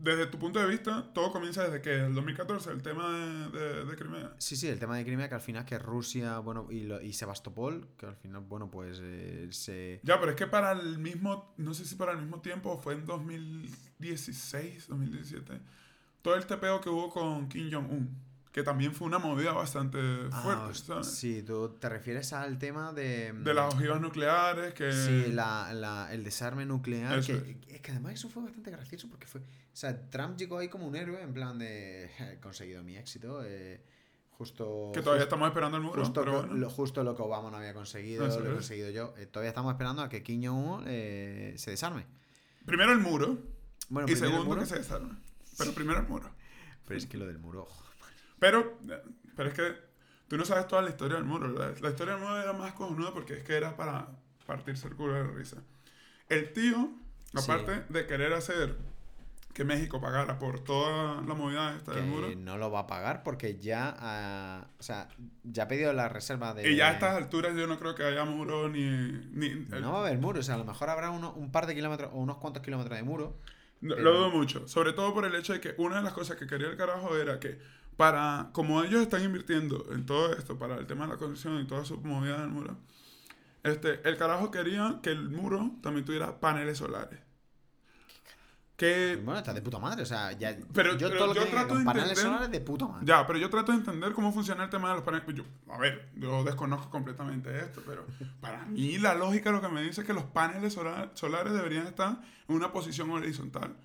[0.03, 3.09] desde tu punto de vista, todo comienza desde que el 2014, el tema
[3.49, 4.33] de, de, Crimea.
[4.37, 7.87] Sí, sí, el tema de Crimea, que al final que Rusia, bueno, y, y Sebastopol,
[7.97, 10.01] que al final, bueno, pues eh, se...
[10.03, 12.95] Ya, pero es que para el mismo, no sé si para el mismo tiempo, fue
[12.95, 15.61] en 2016, 2017,
[16.21, 19.97] todo el tepeo que hubo con Kim Jong-un que también fue una movida bastante
[20.31, 21.07] ah, fuerte, ¿sabes?
[21.07, 23.33] Sí, tú te refieres al tema de...
[23.33, 24.93] De las ojivas nucleares, que...
[24.93, 29.25] Sí, la, la, el desarme nuclear, que, es que además eso fue bastante gracioso porque
[29.25, 29.41] fue...
[29.41, 32.11] O sea, Trump llegó ahí como un héroe, en plan de...
[32.19, 33.83] He conseguido mi éxito, eh,
[34.29, 34.91] justo...
[34.93, 38.27] Que todavía estamos esperando el muro, justo, lo, justo lo que Obama no había conseguido,
[38.27, 39.15] lo he conseguido yo.
[39.17, 42.05] Eh, todavía estamos esperando a que Kim Jong-un eh, se desarme.
[42.67, 43.35] Primero el muro,
[43.89, 45.15] bueno, y segundo que se desarme.
[45.57, 46.29] Pero primero el muro.
[46.87, 47.67] Pero es que lo del muro...
[48.43, 48.77] Pero,
[49.37, 49.73] pero es que
[50.27, 51.47] tú no sabes toda la historia del muro.
[51.47, 54.09] La, la historia del muro era más cojonuda porque es que era para
[54.45, 55.63] partirse el culo de risa.
[56.27, 56.91] El tío,
[57.33, 58.75] aparte de querer hacer
[59.53, 62.35] que México pagara por toda la movida esta del muro.
[62.35, 63.95] No lo va a pagar porque ya,
[64.67, 65.07] uh, o sea,
[65.43, 66.69] ya ha pedido la reserva de...
[66.69, 68.89] Y ya a estas alturas yo no creo que haya muro ni...
[69.31, 71.65] ni No va a haber muro, o sea, a lo mejor habrá uno, un par
[71.65, 73.37] de kilómetros o unos cuantos kilómetros de muro.
[73.79, 76.45] Lo dudo mucho, sobre todo por el hecho de que una de las cosas que
[76.45, 77.59] quería el carajo era que
[77.97, 81.67] para, como ellos están invirtiendo en todo esto, para el tema de la construcción y
[81.67, 82.77] toda su movida del muro,
[83.63, 87.19] este, el carajo quería que el muro también tuviera paneles solares.
[88.75, 89.17] Que...
[89.23, 91.85] Bueno, está de puta madre, o sea, ya, pero, yo, todo lo que trato de
[91.85, 93.05] paneles solares de puta madre.
[93.05, 95.25] Ya, pero yo trato de entender cómo funciona el tema de los paneles.
[95.33, 98.05] Yo, a ver, yo desconozco completamente esto, pero
[98.41, 102.19] para mí la lógica lo que me dice es que los paneles solares deberían estar
[102.47, 103.75] en una posición horizontal.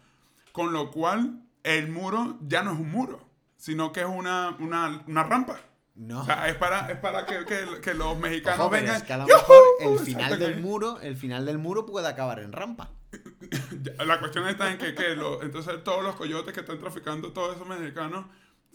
[0.53, 3.28] Con lo cual, el muro ya no es un muro,
[3.59, 5.61] sino que es una, una, una rampa.
[5.95, 6.21] No.
[6.21, 8.95] O sea, es para, es para que, que, que los mexicanos vengan.
[8.97, 12.39] Es que a lo mejor el final del muro, el final del muro puede acabar
[12.39, 12.93] en rampa.
[14.07, 17.57] La cuestión está en que, que lo, entonces todos los coyotes que están traficando, todos
[17.57, 18.27] esos mexicanos,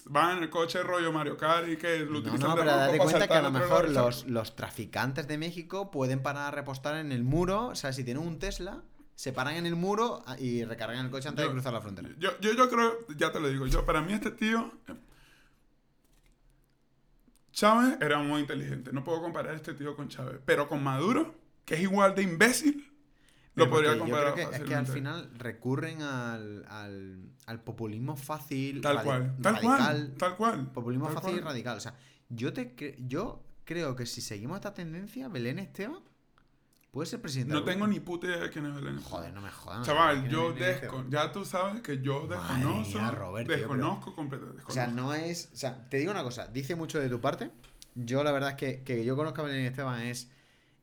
[0.06, 2.98] van en el coche rollo Mario Kart y que lo utilizan no, no, pero date
[2.98, 7.14] cuenta que a lo mejor los, los, traficantes de México pueden parar a repostar en
[7.14, 7.68] el muro.
[7.68, 8.84] O sea, si tienen un Tesla,
[9.16, 12.10] se paran en el muro y recargan el coche antes de cruzar la frontera.
[12.20, 14.72] Yo, yo, yo creo, ya te lo digo, yo para mí este tío
[17.54, 18.92] Chávez era muy inteligente.
[18.92, 20.42] No puedo comparar a este tío con Chávez.
[20.44, 22.92] Pero con Maduro, que es igual de imbécil,
[23.54, 24.30] lo podría comparar.
[24.30, 26.66] Yo creo que, es que al final recurren al,
[27.46, 28.82] al, populismo fácil.
[28.82, 29.38] Tal cual.
[29.42, 30.14] Tal cual.
[30.18, 30.72] Tal cual.
[30.72, 31.78] Populismo fácil y radical.
[31.78, 31.96] O sea,
[32.30, 32.74] yo, te
[33.06, 36.02] yo creo que si seguimos esta tendencia, Belén Esteban
[36.94, 37.52] Puede ser presidente.
[37.52, 39.02] No tengo ni puta idea de quién es Belén.
[39.02, 39.84] Joder, no me jodas.
[39.84, 41.10] Chaval, yo desconozco.
[41.10, 43.36] Ya tú sabes que yo desconozco.
[43.40, 44.62] desconozco completamente.
[44.68, 45.50] O sea, no es.
[45.54, 46.46] O sea, te digo una cosa.
[46.50, 47.50] Dice mucho de tu parte.
[47.96, 50.30] Yo, la verdad es que, que yo conozco a Belén Esteban es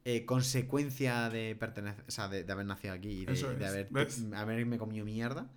[0.05, 2.05] eh, consecuencia de pertenecer.
[2.09, 3.89] O sea, de, haber nacido aquí y de, haber,
[4.35, 5.49] haberme comido mierda.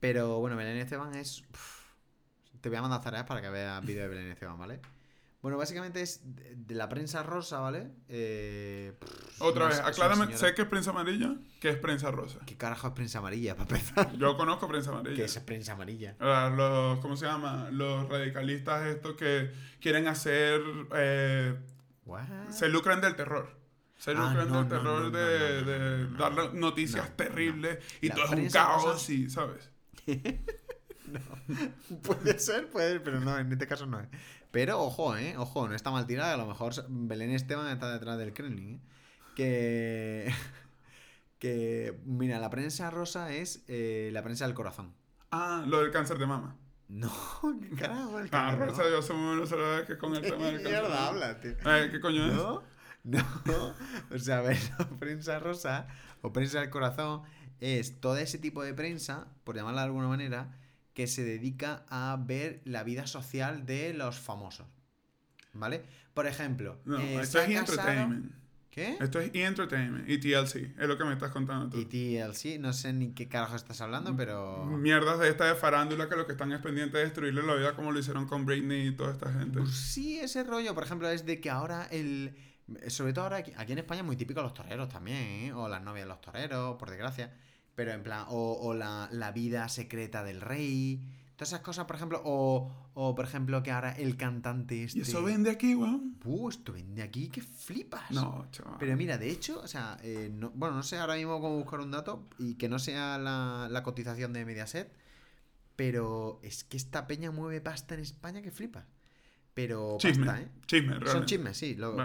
[0.00, 1.44] Pero bueno, Belén Esteban es.
[2.60, 4.80] te voy a mandar tareas para que veas vídeo de Belén Esteban, ¿vale?
[5.42, 7.90] Bueno, básicamente es de la prensa rosa, ¿vale?
[8.08, 8.92] Eh,
[9.38, 12.40] Otra vez, aclárame, sé que es prensa amarilla, ¿qué es prensa rosa?
[12.44, 14.16] ¿Qué carajo es prensa amarilla, para empezar?
[14.18, 15.16] Yo conozco prensa amarilla.
[15.16, 16.14] ¿Qué es prensa amarilla?
[16.20, 17.70] Los, ¿Cómo se llama?
[17.70, 19.50] Los radicalistas estos que
[19.80, 20.60] quieren hacer...
[20.94, 21.56] Eh,
[22.50, 23.56] se lucran del terror.
[23.96, 29.70] Se lucran del terror de, dar noticias terribles y todo es un caos y, ¿sabes?
[31.06, 31.20] no.
[32.02, 34.08] Puede ser, puede ser, pero no, en este caso no es.
[34.50, 35.36] Pero ojo, ¿eh?
[35.36, 36.34] Ojo, no está mal tirada.
[36.34, 38.74] A lo mejor Belén Esteban está detrás del Kremlin.
[38.74, 38.80] ¿eh?
[39.36, 40.34] Que.
[41.38, 42.00] que.
[42.04, 44.94] Mira, la prensa rosa es eh, la prensa del corazón.
[45.30, 46.56] Ah, lo del cáncer de mama.
[46.88, 47.12] No,
[47.62, 48.18] qué carajo.
[48.18, 49.54] El ah, rosa, yo soy muy menos
[49.86, 50.82] que con el tema del cáncer.
[50.82, 51.52] mierda habla, tío?
[51.52, 52.34] Eh, ¿Qué coño es?
[52.34, 52.64] No,
[53.44, 53.74] no.
[54.10, 55.86] O sea, a ver, la prensa rosa
[56.22, 57.22] o prensa del corazón
[57.60, 60.58] es todo ese tipo de prensa, por llamarla de alguna manera,
[61.00, 64.66] que se dedica a ver la vida social de los famosos.
[65.54, 65.82] ¿Vale?
[66.12, 68.30] Por ejemplo, no, eh, esto es entertainment.
[68.68, 68.98] ¿Qué?
[69.00, 71.78] Esto es e-entertainment, ETLC, es lo que me estás contando tú.
[71.80, 74.66] ETLC, no sé ni qué carajo estás hablando, pero...
[74.66, 77.74] Mierdas de esta de farándula que lo que están es pendiente de destruirle la vida
[77.74, 79.58] como lo hicieron con Britney y toda esta gente.
[79.60, 82.36] Pues sí, ese rollo, por ejemplo, es de que ahora el...
[82.88, 85.52] Sobre todo ahora aquí, en España es muy típico los toreros también, ¿eh?
[85.54, 87.32] o las novias de los toreros, por desgracia.
[87.80, 91.00] Pero en plan, o, la, vida secreta del rey.
[91.34, 94.98] Todas esas cosas, por ejemplo, o, o por ejemplo, que ahora el cantante este...
[94.98, 96.18] ¿Y eso vende aquí, weón?
[96.22, 98.10] Uh, esto vende aquí, que flipas.
[98.10, 98.76] No, chaval.
[98.78, 101.90] Pero mira, de hecho, o sea, eh, bueno, no sé ahora mismo cómo buscar un
[101.90, 104.92] dato y que no sea la, la cotización de Mediaset,
[105.74, 108.84] pero es que esta peña mueve pasta en España que flipas.
[109.54, 110.48] Pero chisme, pasta, ¿eh?
[110.66, 111.12] Chisme, realmente.
[111.12, 111.76] Son chismes, sí.
[111.76, 111.96] Lo,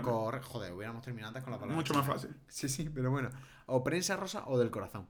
[0.41, 1.75] Joder, hubiéramos terminado antes con la palabra.
[1.75, 2.33] Mucho más fácil.
[2.47, 3.29] Sí, sí, pero bueno.
[3.65, 5.07] O prensa rosa o del corazón.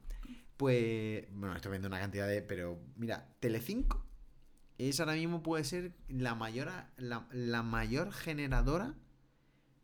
[0.57, 2.41] Pues, bueno, estoy viendo una cantidad de...
[2.41, 4.05] Pero, mira, Telecinco
[4.77, 8.93] es ahora mismo puede ser la mayor, la, mayor generadora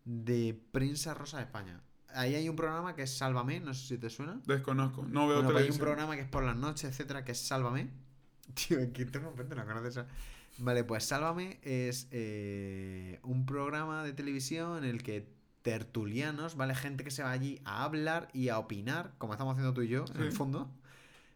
[0.06, 1.82] de prensa rosa de España.
[2.14, 4.42] Ahí hay un programa que es Sálvame, no sé si te suena.
[4.46, 7.32] Desconozco, no veo bueno, pues Hay un programa que es por las noches, etcétera, que
[7.32, 7.90] es Sálvame.
[8.54, 10.06] Tío, ¿qué te no conoces
[10.58, 16.76] Vale, pues Sálvame es eh, un programa de televisión en el que tertulianos, ¿vale?
[16.76, 19.88] Gente que se va allí a hablar y a opinar, como estamos haciendo tú y
[19.88, 20.70] yo, en el fondo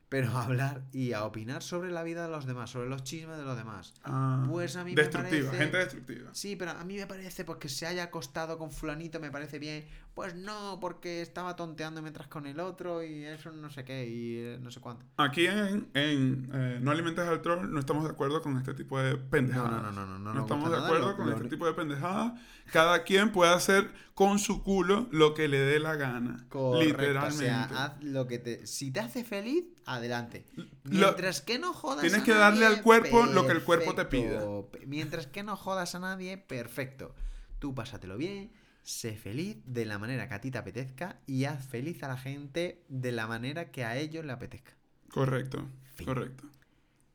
[0.09, 3.37] pero a hablar y a opinar sobre la vida de los demás, sobre los chismes
[3.37, 3.93] de los demás.
[4.03, 5.43] Ah, pues a mí me parece...
[5.51, 6.29] gente destructiva.
[6.33, 9.59] Sí, pero a mí me parece pues que se haya acostado con fulanito me parece
[9.59, 9.85] bien.
[10.13, 14.37] Pues no, porque estaba tonteando mientras con el otro y eso no sé qué y
[14.37, 15.05] eh, no sé cuánto.
[15.17, 18.97] Aquí en, en eh, No alimentes al troll no estamos de acuerdo con este tipo
[18.97, 19.81] de pendejadas.
[19.81, 20.19] No, no, no, no.
[20.19, 22.39] No, no estamos de acuerdo con este tipo de pendejadas.
[22.71, 26.45] Cada quien puede hacer con su culo lo que le dé la gana.
[26.79, 27.43] literalmente.
[27.43, 28.65] O sea, haz lo que te...
[28.65, 30.45] Si te hace feliz, adelante.
[30.83, 34.43] Mientras que no jodas Tienes que darle al cuerpo lo que el cuerpo te pida.
[34.85, 37.15] Mientras que no jodas a nadie, perfecto.
[37.59, 38.51] Tú pásatelo bien,
[38.83, 42.17] sé feliz de la manera que a ti te apetezca y haz feliz a la
[42.17, 44.73] gente de la manera que a ellos le apetezca.
[45.09, 45.67] Correcto,
[46.03, 46.43] correcto.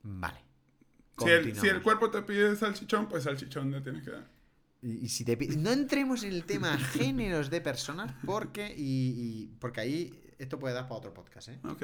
[0.03, 0.41] Vale.
[1.19, 4.27] Si el, si el, cuerpo te pide salchichón, pues salchichón le tienes que dar.
[4.83, 10.35] Y, si te no entremos en el tema géneros de personas porque y, porque ahí
[10.39, 11.61] esto puede dar para otro podcast, ¿eh?
[11.65, 11.83] Ok.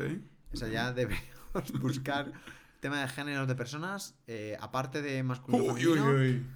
[0.52, 2.32] O sea, ya deberíamos buscar
[2.80, 5.72] tema de géneros de personas, eh, aparte de masculino.
[5.72, 6.46] Uy, uy, uy.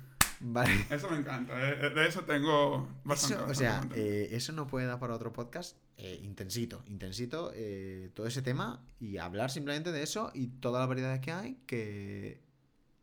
[0.42, 0.86] Vale.
[0.88, 1.52] Eso me encanta.
[1.60, 3.50] Eh, eh, de eso tengo bastante.
[3.50, 5.76] o sea, eso no puede dar para otro podcast.
[6.22, 7.52] intensito, intensito
[8.14, 12.42] todo ese tema y hablar simplemente de eso y todas las variedades que hay que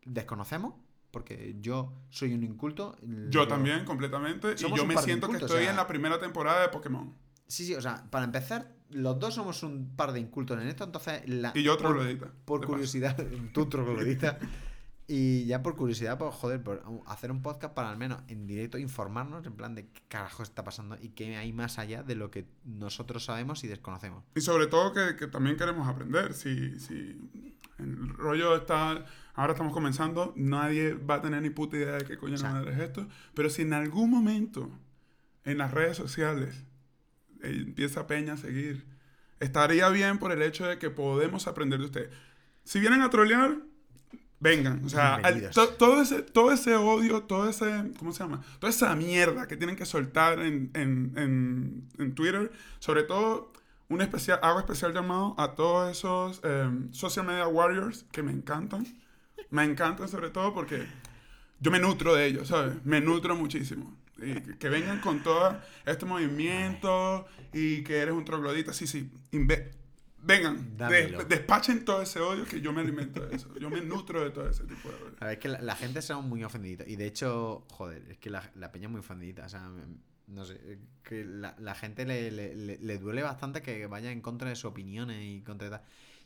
[0.06, 0.76] desconocemos
[1.12, 2.96] porque yo soy un inculto.
[3.30, 4.54] Yo también, completamente.
[4.54, 7.14] Y yo me siento que estoy en la primera temporada de Pokémon.
[7.48, 10.84] Sí, sí, o sea, para empezar, los dos somos un par de incultos en esto,
[10.84, 11.28] entonces...
[11.28, 13.18] La, y yo otro por, Por curiosidad,
[13.54, 14.40] tú troglodita.
[15.08, 18.78] y ya por curiosidad, pues joder, por hacer un podcast para al menos en directo
[18.78, 22.32] informarnos en plan de qué carajo está pasando y qué hay más allá de lo
[22.32, 24.24] que nosotros sabemos y desconocemos.
[24.36, 26.34] Y sobre todo que, que también queremos aprender.
[26.34, 27.18] Si, si
[27.80, 29.06] el rollo está
[29.38, 32.80] ahora estamos comenzando, nadie va a tener ni puta idea de qué coño madre es
[32.80, 34.72] esto, pero si en algún momento
[35.46, 36.66] en las redes sociales
[37.44, 38.86] empieza Peña a seguir.
[39.40, 42.10] Estaría bien por el hecho de que podemos aprender de usted.
[42.64, 43.58] Si vienen a trolear,
[44.40, 44.84] vengan.
[44.84, 45.22] O sea,
[45.78, 48.44] todo, ese, todo ese odio, todo ese, ¿cómo se llama?
[48.60, 53.54] Toda esa mierda que tienen que soltar en, en, en, Twitter, sobre todo
[53.90, 58.86] un especial, hago especial llamado a todos esos em, social media warriors que me encantan.
[59.50, 60.86] Me encantan sobre todo porque
[61.60, 62.84] yo me nutro de ellos, ¿sabes?
[62.86, 63.96] Me nutro muchísimo
[64.60, 68.74] que vengan con todo este movimiento y que eres un troglodita.
[68.74, 69.10] Sí, sí.
[70.22, 70.78] vengan,
[71.28, 73.54] despachen todo ese odio que yo me alimento de eso.
[73.60, 75.16] Yo me nutro de todo ese tipo de odio.
[75.20, 76.84] A ver, es que la, gente se muy ofendida.
[76.88, 79.46] Y de hecho, joder, es que la, la peña es muy ofendida.
[79.46, 79.70] O sea,
[80.28, 84.50] no sé, que la, la gente le, le, le, duele bastante que vaya en contra
[84.50, 85.80] de sus opiniones y contra de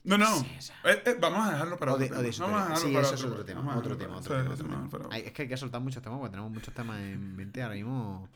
[0.04, 0.42] no, no.
[0.84, 2.76] Eh, eh, vamos a dejarlo para otro tema.
[2.76, 3.78] sí, eso es otro tema.
[3.78, 5.18] Otro tema, otro tema.
[5.18, 8.30] es que hay que soltar muchos temas porque tenemos muchos temas en mente ahora mismo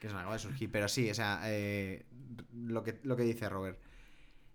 [0.00, 0.70] que se nos acaba de surgir.
[0.70, 2.06] Pero sí, o sea, eh,
[2.52, 3.78] lo, que, lo que dice Robert.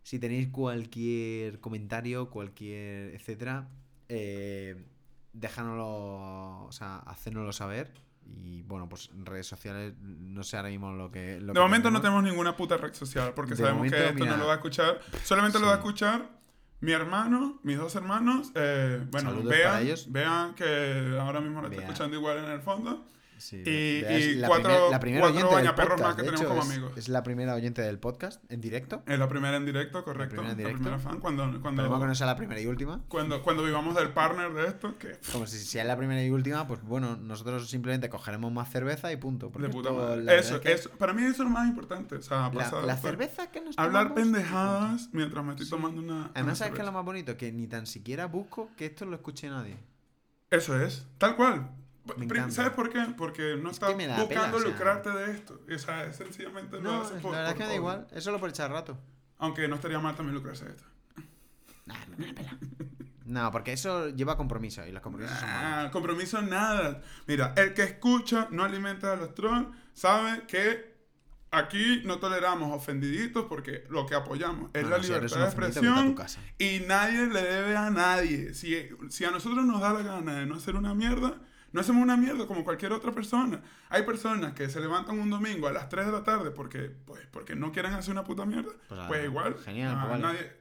[0.04, 3.70] Si tenéis cualquier comentario, cualquier etcétera,
[4.10, 4.86] eh,
[5.32, 7.92] déjanoslo, o sea, hacérnoslo saber.
[8.26, 11.40] Y bueno, pues en redes sociales, no sé ahora mismo lo que.
[11.40, 14.54] de momento no tenemos ninguna puta red social porque sabemos que esto no lo va
[14.54, 15.02] a escuchar.
[15.24, 16.43] Solamente lo va a escuchar
[16.84, 22.18] mi hermano, mis dos hermanos, eh, bueno, vean, vean que ahora mismo lo estoy escuchando
[22.18, 23.06] igual en el fondo
[23.52, 25.32] y, cuatro, la primera
[25.76, 26.98] cuatro más que tenemos como amigos.
[26.98, 29.04] Es la primera oyente del podcast en directo.
[29.06, 30.36] Es la primera en directo, correcto.
[30.36, 31.00] La primera, en directo.
[31.00, 31.20] fan.
[31.20, 33.02] Cuando, cuando, que no sea la primera y última.
[33.08, 35.20] Cuando, cuando vivamos del partner de esto, que...
[35.32, 39.12] Como si, si es la primera y última, pues bueno, nosotros simplemente cogeremos más cerveza
[39.12, 39.52] y punto.
[39.58, 40.38] De puta madre.
[40.38, 42.16] Eso, eso, para mí eso es lo más importante.
[42.16, 46.32] O sea, la, cerveza que nos Hablar pendejadas mientras me estoy tomando una.
[46.34, 47.38] Además, ¿sabes qué es lo más bonito?
[47.38, 49.78] Que ni tan siquiera busco que esto lo escuche nadie.
[50.50, 51.72] Eso es, tal cual.
[52.50, 53.06] ¿Sabes por qué?
[53.18, 55.60] Porque no estás buscando lucrarte de esto.
[55.74, 58.24] O sea, sencillamente no, lo haces por, La verdad es que me da igual, es
[58.24, 58.98] solo por echar rato.
[59.38, 60.84] Aunque no estaría mal también lucrarse de esto.
[61.86, 62.58] Nah, no me la pela.
[63.26, 65.92] No, porque eso lleva compromiso y los compromisos son malos.
[65.92, 67.02] compromiso nada.
[67.26, 70.94] Mira, el que escucha no alimenta a los trolls, sabe que
[71.52, 76.16] aquí no toleramos ofendiditos porque lo que apoyamos es la libertad de expresión
[76.58, 78.54] y nadie le debe a nadie.
[78.54, 81.40] Si, si a nosotros nos da la gana de no hacer una mierda,
[81.74, 83.62] no hacemos una mierda como cualquier otra persona.
[83.90, 87.28] Hay personas que se levantan un domingo a las 3 de la tarde porque, pues,
[87.32, 88.72] porque no quieren hacer una puta mierda.
[88.88, 89.58] Pues, pues igual.
[89.66, 90.52] Genial, pues nadie,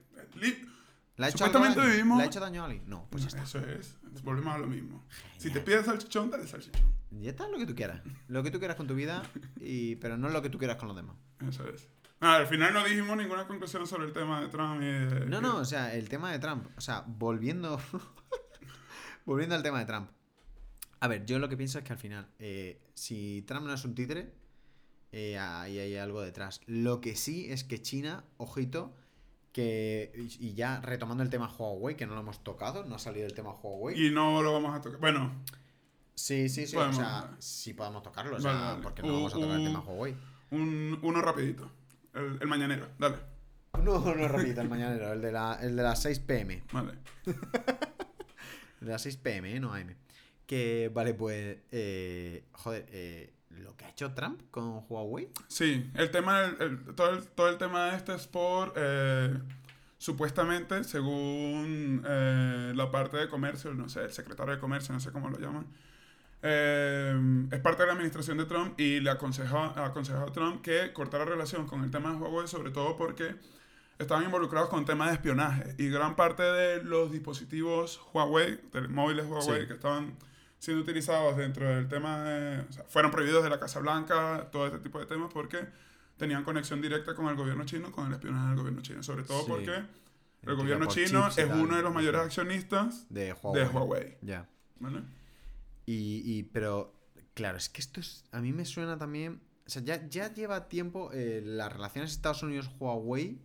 [1.16, 2.18] ¿La Supuestamente hecho vivimos.
[2.18, 2.84] ¿Le ha hecho daño a alguien?
[2.86, 3.42] No, pues ya está.
[3.42, 3.98] Eso es.
[4.24, 5.04] Volvemos a lo mismo.
[5.36, 6.80] Si te pides salchichón, dale salchichón.
[7.10, 8.00] Ya está lo que tú quieras.
[8.28, 9.22] Lo que tú quieras con tu vida,
[9.60, 9.96] y...
[9.96, 11.16] pero no lo que tú quieras con los demás.
[11.46, 11.88] Eso es.
[12.20, 15.26] Ah, al final no dijimos ninguna conclusión sobre el tema de Trump y de...
[15.26, 16.66] No, no, o sea, el tema de Trump.
[16.76, 17.78] O sea, volviendo.
[19.26, 20.08] volviendo al tema de Trump.
[21.02, 23.84] A ver, yo lo que pienso es que al final, eh, si Trump no es
[23.84, 24.32] un títere,
[25.10, 26.60] eh, ahí hay algo detrás.
[26.66, 28.94] Lo que sí es que China, ojito,
[29.52, 30.12] que.
[30.38, 33.34] Y ya retomando el tema Huawei, que no lo hemos tocado, no ha salido el
[33.34, 34.00] tema Huawei.
[34.00, 35.00] Y no lo vamos a tocar.
[35.00, 35.42] Bueno.
[36.14, 36.76] Sí, sí, sí.
[36.76, 40.14] O sea, sí podemos tocarlo, o sea, porque no vamos a tocar el tema Huawei.
[40.52, 41.68] Un, uno rapidito.
[42.14, 43.16] El, mañanero, dale.
[43.82, 46.62] No, uno rapidito, el mañanero, el de, la, el de las 6 pm.
[46.70, 46.92] Vale.
[47.26, 49.58] el de las 6 pm, ¿eh?
[49.58, 49.96] no AM.
[50.52, 55.30] Que, vale, pues, eh, joder, eh, lo que ha hecho Trump con Huawei.
[55.48, 56.54] Sí, el tema,
[56.94, 59.34] todo, el, todo el tema de este es por, eh,
[59.96, 65.30] supuestamente, según la parte de comercio, no sé, el secretario de comercio, no sé cómo
[65.30, 65.64] lo llaman,
[66.42, 71.24] es parte de la administración de Trump y le aconsejó, aconsejó a Trump que cortara
[71.24, 73.36] relación con el tema de Huawei, sobre todo porque
[73.98, 78.60] estaban involucrados con temas de espionaje y gran parte de los dispositivos Huawei,
[78.90, 80.14] móviles Huawei que estaban
[80.62, 84.68] siendo utilizados dentro del tema de, o sea, fueron prohibidos de la Casa Blanca, todo
[84.68, 85.58] este tipo de temas, porque
[86.16, 89.44] tenían conexión directa con el gobierno chino, con el espionaje del gobierno chino, sobre todo
[89.44, 89.82] porque
[90.42, 94.18] El gobierno chino es uno de los mayores accionistas de Huawei.
[94.22, 94.48] Ya.
[95.84, 96.94] Y, pero,
[97.34, 99.42] claro, es que esto es, a mí me suena también...
[99.66, 103.40] O sea, ya, ya lleva tiempo, eh, las relaciones Estados Unidos-Huawei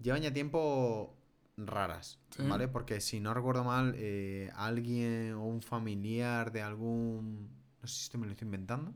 [0.00, 1.13] llevan ya tiempo
[1.56, 2.68] raras, ¿vale?
[2.68, 7.48] Porque si no recuerdo mal, eh, alguien o un familiar de algún...
[7.80, 8.92] No sé si esto me lo estoy inventando.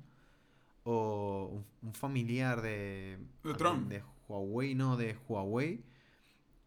[0.84, 3.18] O un, familiar de...
[3.44, 3.88] De Trump.
[3.88, 5.82] De Huawei, no, de Huawei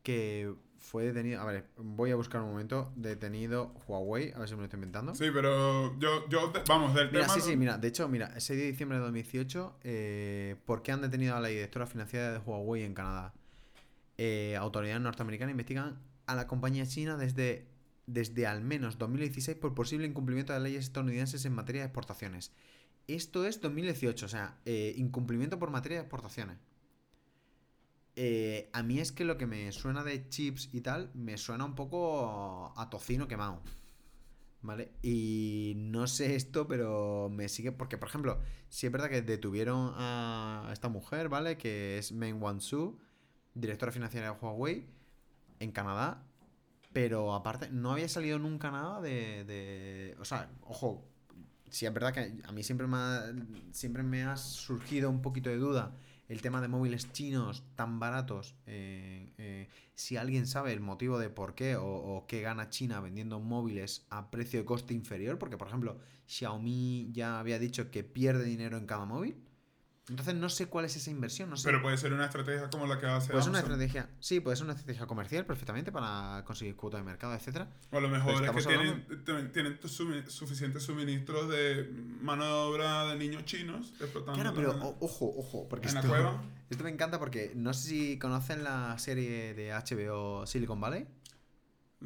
[0.03, 1.41] que fue detenido.
[1.41, 2.91] A ver, voy a buscar un momento.
[2.95, 5.13] Detenido Huawei, a ver si me lo estoy inventando.
[5.15, 7.29] Sí, pero yo, yo vamos, del tema.
[7.29, 11.01] Sí, sí, mira, de hecho, mira, ese de diciembre de 2018, eh, ¿por qué han
[11.01, 13.33] detenido a la directora financiera de Huawei en Canadá?
[14.23, 17.67] Eh, autoridades norteamericanas investigan a la compañía china desde,
[18.05, 22.51] desde al menos 2016 por posible incumplimiento de leyes estadounidenses en materia de exportaciones.
[23.07, 26.59] Esto es 2018, o sea, eh, incumplimiento por materia de exportaciones.
[28.15, 31.65] Eh, a mí es que lo que me suena de chips y tal, me suena
[31.65, 33.63] un poco a tocino quemado.
[34.61, 34.91] ¿Vale?
[35.01, 37.71] Y no sé esto, pero me sigue.
[37.71, 41.57] Porque, por ejemplo, si es verdad que detuvieron a esta mujer, ¿vale?
[41.57, 42.99] Que es Meng Wanzhou,
[43.53, 44.87] directora financiera de Huawei,
[45.59, 46.23] en Canadá.
[46.93, 49.45] Pero aparte, no había salido nunca nada de.
[49.45, 51.07] de o sea, ojo,
[51.69, 52.97] si es verdad que a mí siempre me
[53.71, 55.95] siempre me ha surgido un poquito de duda
[56.31, 61.29] el tema de móviles chinos tan baratos, eh, eh, si alguien sabe el motivo de
[61.29, 65.67] por qué o, qué gana China vendiendo móviles a precio de coste inferior, porque por
[65.67, 69.43] ejemplo Xiaomi ya había dicho que pierde dinero en cada móvil,
[70.09, 71.67] entonces no sé cuál es esa inversión, no sé.
[71.67, 74.57] Pero puede ser una estrategia como la que hace Puede ser una estrategia, sí, puede
[74.57, 77.69] ser una estrategia comercial perfectamente para conseguir cuota de mercado, etcétera.
[77.91, 79.79] O a lo mejor es que tienen, tienen
[80.27, 81.89] suficientes suministros de
[82.21, 84.33] mano de obra de niños chinos explotando.
[84.33, 85.99] Claro, pero ojo, ojo, porque esto,
[86.69, 91.07] esto me encanta porque no sé si conocen la serie de HBO Silicon Valley.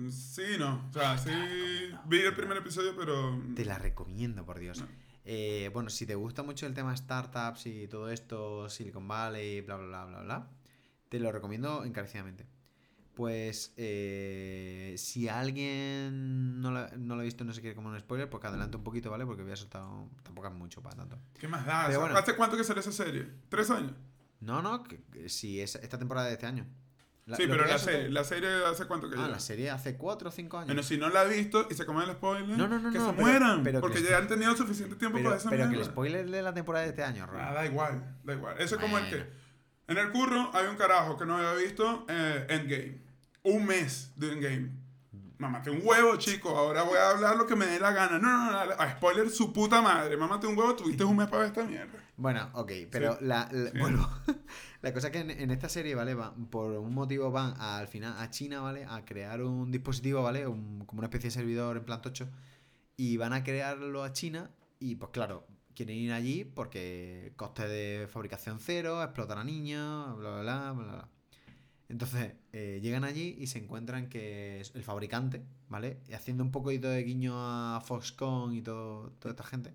[0.10, 0.86] Sí, no.
[0.90, 1.32] O sea, sí
[2.06, 3.42] vi el primer episodio, pero...
[3.56, 4.84] Te la recomiendo, por Dios.
[5.26, 9.76] Eh, bueno, si te gusta mucho el tema startups y todo esto, Silicon Valley, bla,
[9.76, 10.48] bla, bla, bla, bla,
[11.10, 12.46] te lo recomiendo encarecidamente.
[13.16, 18.00] Pues eh, si alguien no lo, no lo, ha visto no se quiere como un
[18.00, 19.26] spoiler, pues adelante un poquito, ¿vale?
[19.26, 21.18] Porque había soltado, tampoco es mucho para tanto.
[21.40, 21.86] ¿Qué más da?
[22.18, 23.28] ¿Hace cuánto que sale esa serie?
[23.50, 23.94] ¿Tres años?
[24.42, 24.84] No, no,
[25.28, 26.68] si es esta temporada de este año
[27.36, 30.32] sí, pero la serie, la serie hace cuánto que Ah, la serie hace 4 o
[30.32, 30.68] 5 años.
[30.68, 33.00] Bueno, si no la ha visto y se come el spoiler, no, no, no, que
[33.00, 33.64] se mueran.
[33.82, 36.84] porque ya han tenido suficiente tiempo para esa Pero que el spoiler de la temporada
[36.84, 38.56] de este año, Ah, da igual, da igual.
[38.60, 39.26] Eso es como el que.
[39.88, 43.02] En el curro hay un carajo que no había visto eh, Endgame.
[43.44, 44.72] Un mes de Endgame.
[45.38, 46.50] Mámate un huevo, chico.
[46.58, 48.18] Ahora voy a hablar lo que me dé la gana.
[48.18, 48.72] No, no, no.
[48.80, 50.16] A spoiler su puta madre.
[50.18, 50.76] Mámate un huevo.
[50.76, 52.00] Tuviste un mes para ver esta mierda.
[52.18, 52.72] Bueno, ok.
[52.90, 54.10] Pero la, Bueno,
[54.86, 56.16] la cosa es que en, esta serie, ¿vale?
[56.52, 58.86] por un motivo van al final a China, ¿vale?
[58.86, 60.44] A crear un dispositivo, ¿vale?
[60.44, 62.30] como una especie de servidor en plan tocho.
[62.96, 64.52] Y van a crearlo a China.
[64.80, 70.42] Y pues claro, quieren ir allí porque coste de fabricación cero, explotar a niños, bla,
[70.42, 71.10] bla, bla, bla, bla.
[71.90, 75.98] Entonces, eh, llegan allí y se encuentran que el fabricante, ¿vale?
[76.14, 79.74] Haciendo un poquito de guiño a Foxconn y todo, toda esta gente.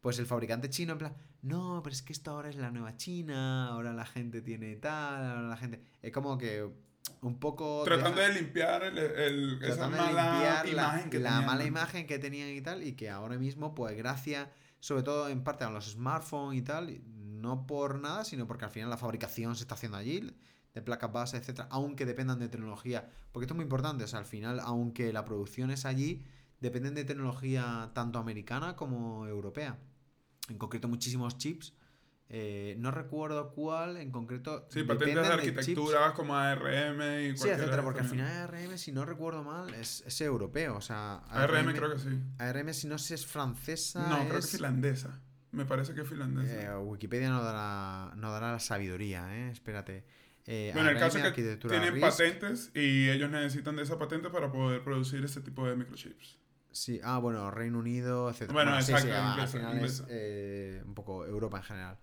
[0.00, 1.16] Pues el fabricante chino, en plan,
[1.46, 5.24] no, pero es que esto ahora es la nueva China, ahora la gente tiene tal,
[5.24, 5.80] ahora la gente.
[6.02, 6.68] Es como que
[7.22, 7.84] un poco.
[7.84, 12.82] Tratando de, limpiar el, esa mala imagen que la mala imagen que tenían y tal,
[12.82, 14.48] y que ahora mismo, pues gracias,
[14.80, 18.72] sobre todo en parte a los smartphones y tal, no por nada, sino porque al
[18.72, 20.34] final la fabricación se está haciendo allí
[20.74, 23.08] de placas base, etcétera, aunque dependan de tecnología.
[23.30, 26.24] Porque esto es muy importante, o sea, al final, aunque la producción es allí,
[26.60, 29.78] dependen de tecnología tanto americana como europea.
[30.48, 31.74] En concreto, muchísimos chips.
[32.28, 34.66] Eh, no recuerdo cuál en concreto.
[34.70, 39.04] Sí, patentes de arquitectura como ARM y Sí, etcétera, porque al final ARM, si no
[39.04, 40.76] recuerdo mal, es, es europeo.
[40.76, 42.18] O sea, ARM, creo que sí.
[42.38, 44.08] ARM, si no sé, es francesa.
[44.08, 45.20] No, creo que es finlandesa.
[45.52, 46.74] Me parece que es finlandesa.
[46.74, 49.50] Eh, Wikipedia no dará, no dará la sabiduría, ¿eh?
[49.50, 50.04] Espérate.
[50.48, 54.50] Eh, bueno, el caso es que tienen patentes y ellos necesitan de esa patente para
[54.50, 56.38] poder producir ese tipo de microchips.
[56.76, 58.52] Sí, ah, bueno, Reino Unido, etc.
[58.52, 61.98] Bueno, exacto, al final es eh, un poco Europa en general.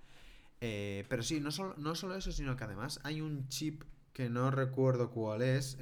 [0.62, 4.30] Eh, pero sí, no solo, no solo eso, sino que además hay un chip que
[4.30, 5.78] no recuerdo cuál es.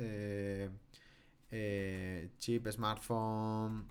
[2.38, 3.88] chip, smartphone,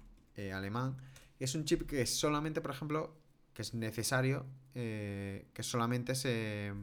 [0.53, 0.99] alemán.
[1.39, 3.17] Es un chip que solamente, por ejemplo,
[3.55, 4.45] que es necesario,
[4.75, 6.75] que solamente se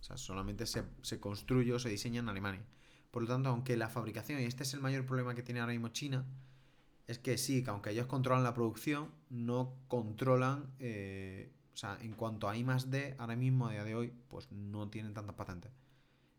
[0.00, 2.64] o sea, solamente se, construye o se diseña en Alemania.
[3.10, 5.72] Por lo tanto, aunque la fabricación, y este es el mayor problema que tiene ahora
[5.72, 6.24] mismo China,
[7.10, 12.12] es que sí, que aunque ellos controlan la producción, no controlan, eh, o sea, en
[12.12, 15.34] cuanto a I más D, ahora mismo, a día de hoy, pues no tienen tantas
[15.34, 15.72] patentes.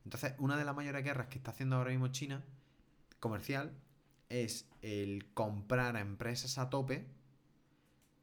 [0.06, 2.42] Entonces, una de las mayores guerras que está haciendo ahora mismo China,
[3.20, 3.74] comercial,
[4.30, 7.06] es el comprar a empresas a tope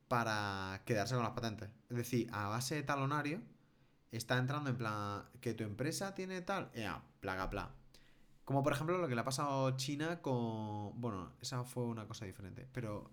[0.08, 1.68] para quedarse con las patentes.
[1.90, 3.42] Es decir, a base de talonario,
[4.10, 7.74] está entrando en plan que tu empresa tiene tal, ya, plaga, plaga.
[8.48, 10.98] Como por ejemplo lo que le ha pasado a China con.
[10.98, 12.66] Bueno, esa fue una cosa diferente.
[12.72, 13.10] Pero.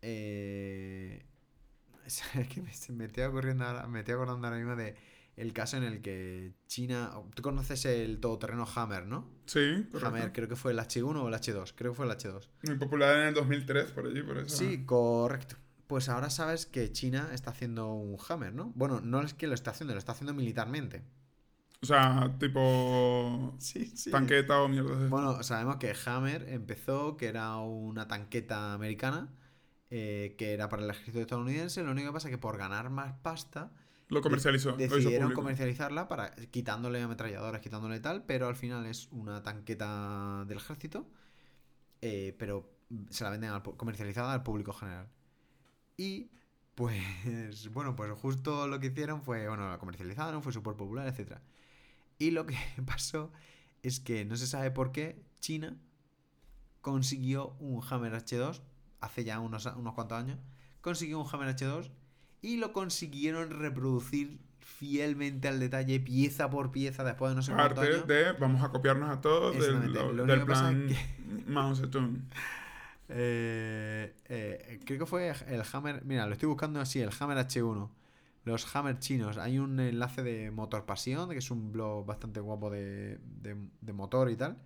[0.00, 1.22] Eh,
[2.06, 4.96] es que me, estoy ocurriendo ahora, me estoy acordando ahora mismo de
[5.36, 7.10] el caso en el que China.
[7.34, 9.28] Tú conoces el todoterreno Hammer, ¿no?
[9.44, 10.06] Sí, correcto.
[10.06, 11.74] Hammer, creo que fue el H1 o el H2.
[11.76, 12.48] Creo que fue el H2.
[12.68, 14.56] Muy popular en el 2003, por allí, por eso.
[14.56, 15.56] Sí, correcto.
[15.86, 18.72] Pues ahora sabes que China está haciendo un Hammer, ¿no?
[18.74, 21.02] Bueno, no es que lo está haciendo, lo está haciendo militarmente.
[21.80, 23.54] O sea, tipo.
[23.58, 24.10] Sí, sí.
[24.10, 25.08] Tanqueta o mierda.
[25.08, 29.28] Bueno, sabemos que Hammer empezó, que era una tanqueta americana,
[29.90, 31.82] eh, que era para el ejército estadounidense.
[31.84, 33.70] Lo único que pasa es que por ganar más pasta.
[34.08, 34.72] Lo comercializó.
[34.72, 41.06] Decidieron comercializarla para quitándole ametralladoras, quitándole tal, pero al final es una tanqueta del ejército,
[42.00, 42.70] eh, pero
[43.10, 45.08] se la venden comercializada al público general.
[45.96, 46.30] Y
[46.74, 47.02] pues,
[47.72, 51.42] bueno, pues justo lo que hicieron fue, bueno, la comercializaron, fue súper popular, etcétera.
[52.18, 52.56] Y lo que
[52.86, 53.32] pasó
[53.82, 55.76] es que no se sabe por qué China
[56.80, 58.60] consiguió un Hammer H2
[59.00, 60.38] hace ya unos, unos cuantos años.
[60.80, 61.90] Consiguió un Hammer H2
[62.42, 67.84] y lo consiguieron reproducir fielmente al detalle, pieza por pieza, después de no sé cuántos
[67.84, 68.06] años.
[68.06, 69.92] de vamos a copiarnos a todos del,
[70.26, 70.96] del plan que...
[71.46, 72.28] Mao Zedong.
[73.10, 76.04] Eh, eh, creo que fue el Hammer.
[76.04, 77.88] Mira, lo estoy buscando así: el Hammer H1
[78.48, 79.38] los Hammer chinos.
[79.38, 83.18] Hay un enlace de Motor Pasión, que es un blog bastante guapo de,
[83.92, 84.58] motor y tal.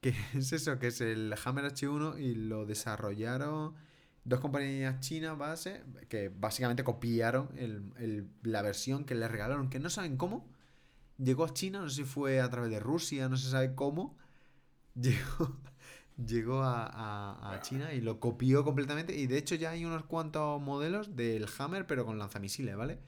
[0.00, 3.74] Que es eso, que es el Hammer H1 y lo desarrollaron
[4.24, 7.48] dos compañías chinas base, que básicamente copiaron
[8.42, 10.48] la versión que les regalaron, que no saben cómo.
[11.18, 14.16] Llegó a China, no sé si fue a través de Rusia, no se sabe cómo.
[14.94, 15.58] Llegó,
[16.16, 19.16] llegó a, China y lo copió completamente.
[19.16, 22.98] Y de hecho ya hay unos cuantos modelos del Hammer, pero con lanzamisiles, ¿vale?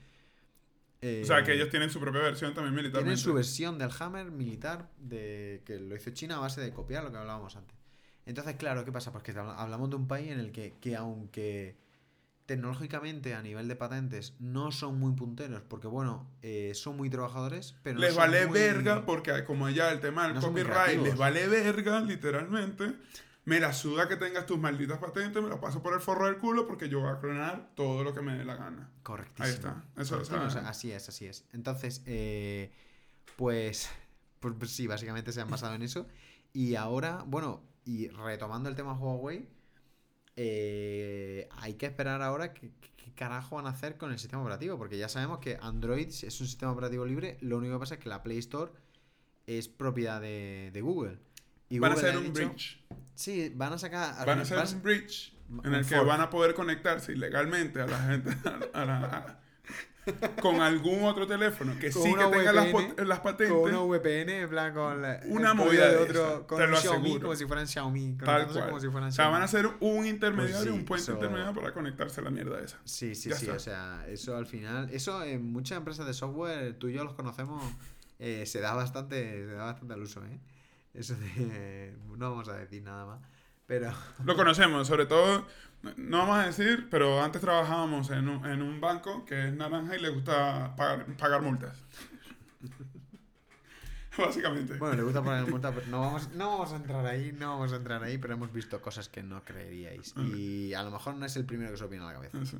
[1.01, 3.01] o sea, que ellos tienen su propia versión también militar.
[3.01, 7.03] Tienen su versión del Hammer militar de que lo hizo China a base de copiar
[7.03, 7.77] lo que hablábamos antes.
[8.25, 9.11] Entonces, claro, ¿qué pasa?
[9.11, 11.75] Pues que hablamos de un país en el que, que aunque
[12.45, 17.75] tecnológicamente a nivel de patentes no son muy punteros porque bueno eh, son muy trabajadores
[17.81, 22.95] pero les vale verga porque como ya el tema del copyright les vale verga literalmente.
[23.45, 26.37] Me la suda que tengas tus malditas patentes me lo paso por el forro del
[26.37, 28.89] culo porque yo voy a clonar todo lo que me dé la gana.
[29.03, 29.45] Correctísimo.
[29.45, 30.19] Ahí está Eso,
[30.65, 31.45] así es así es.
[31.53, 32.71] Entonces eh,
[33.35, 33.89] pues,
[34.39, 36.07] pues sí básicamente se han basado en eso.
[36.53, 39.47] Y ahora bueno y retomando el tema Huawei
[40.35, 42.71] eh, hay que esperar ahora qué,
[43.15, 46.47] carajo van a hacer con el sistema operativo, porque ya sabemos que Android es un
[46.47, 48.71] sistema operativo libre, lo único que pasa es que la Play Store
[49.47, 51.17] es propiedad de, Google.
[51.69, 52.83] Y van a hacer un bridge.
[53.15, 54.25] Sí, van a sacar...
[54.25, 57.99] Van a hacer un bridge en el que van a poder conectarse ilegalmente a la
[57.99, 58.31] gente,
[58.73, 59.39] a la,
[60.41, 63.55] con algún otro teléfono que sí que tenga las, las, patentes.
[63.55, 66.47] Con una VPN, en plan, con una movida de otro.
[66.47, 67.21] con te lo Xiaomi, aseguro.
[67.21, 68.17] como si fueran Xiaomi.
[68.17, 68.65] Tal cual.
[68.67, 71.73] Como si fueran o sea, van a ser un intermediario, pues un puente intermediario para
[71.73, 72.79] conectarse a la mierda esa.
[72.83, 73.49] Sí, sí, sí.
[73.49, 74.89] O sea, eso al final.
[74.91, 77.63] Eso en muchas empresas de software, tú y yo los conocemos,
[78.19, 80.39] eh, se da bastante, se da bastante al uso, ¿eh?
[80.93, 81.93] Eso de.
[82.17, 83.19] no vamos a decir nada más.
[83.65, 83.91] Pero...
[84.23, 85.47] Lo conocemos, sobre todo
[85.97, 89.95] no vamos a decir, pero antes trabajábamos en un, en un banco que es naranja
[89.95, 91.77] y le gusta pagar, pagar multas.
[94.17, 94.77] Básicamente.
[94.77, 97.73] Bueno, le gusta pagar multas, pero no vamos, no vamos a entrar ahí, no vamos
[97.73, 100.15] a entrar ahí, pero hemos visto cosas que no creeríais.
[100.17, 102.57] Y a lo mejor no es el primero que se opina a la cabeza.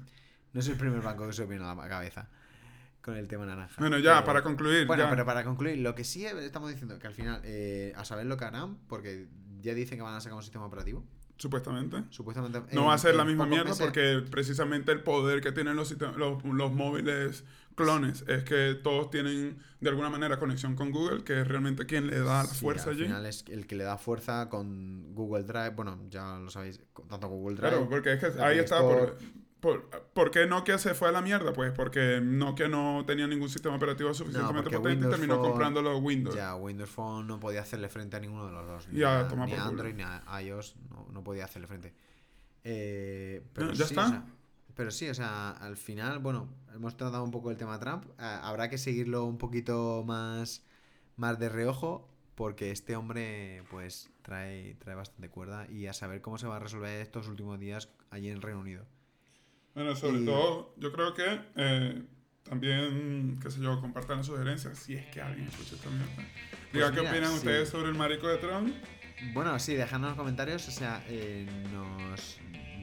[0.53, 2.27] No es el primer banco que se opina a la cabeza
[3.01, 3.75] con el tema naranja.
[3.77, 4.87] Bueno, ya, para concluir.
[4.87, 8.25] Bueno, pero para concluir, lo que sí estamos diciendo, que al final, eh, a saber
[8.25, 9.27] lo que harán, porque
[9.61, 11.05] ya dicen que van a sacar un sistema operativo.
[11.37, 12.03] Supuestamente.
[12.09, 12.73] Supuestamente.
[12.73, 16.43] No va a ser la misma mierda porque precisamente el poder que tienen los, los,
[16.43, 17.43] los, móviles
[17.75, 22.07] clones es que todos tienen de alguna manera conexión con Google, que es realmente quien
[22.07, 23.03] le da la fuerza al allí.
[23.03, 25.71] Al final es el que le da fuerza con Google Drive.
[25.71, 26.79] Bueno, ya lo sabéis,
[27.09, 27.69] tanto Google Drive.
[27.69, 28.79] Claro, porque es que ahí está.
[28.79, 29.17] Por,
[30.13, 31.51] ¿Por, qué Nokia se fue a la mierda?
[31.51, 36.35] Pues porque Nokia no tenía ningún sistema operativo suficientemente potente y terminó comprando los Windows.
[36.35, 38.87] Ya, Windows Phone no podía hacerle frente a ninguno de los dos.
[38.89, 40.75] Ni, a, Android ni a iOS
[41.11, 41.93] no, podía hacerle frente.
[42.63, 44.25] Eh, pero ya está.
[44.75, 48.05] pero sí, o sea, al final, bueno, hemos tratado un poco el tema Trump.
[48.19, 50.63] habrá que seguirlo un poquito más,
[51.15, 56.37] más de reojo porque este hombre pues trae, trae bastante cuerda y a saber cómo
[56.37, 58.85] se va a resolver estos últimos días allí en Reino Unido.
[59.75, 62.01] Bueno, sobre todo, yo creo que eh,
[62.43, 66.13] también, qué sé yo, compartan sugerencias si es que alguien escucha esta mierda.
[66.71, 68.73] Diga pues qué opinan ustedes sobre el marico de Trump.
[69.33, 72.39] Bueno, sí, dejadnos los comentarios, o sea, eh, nos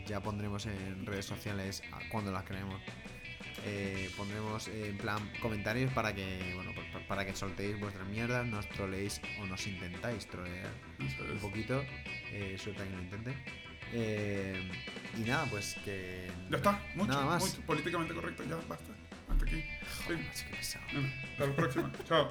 [0.06, 2.80] ya pondremos en redes sociales cuando las creemos.
[3.64, 6.72] Eh, pondremos en plan comentarios para que bueno
[7.06, 11.80] para que soltéis vuestras mierdas, nos troleéis o nos intentáis trolear un poquito,
[12.32, 13.34] eh, suelta que lo intente.
[13.92, 14.70] Eh,
[15.18, 16.30] y nada, pues que.
[16.50, 17.56] Ya está, mucho, nada más.
[17.66, 18.92] políticamente correcto, ya basta.
[19.28, 19.64] Hasta aquí.
[20.06, 20.18] Joder,
[20.50, 20.84] qué pesado.
[21.32, 21.92] hasta la próxima.
[22.08, 22.28] Chao.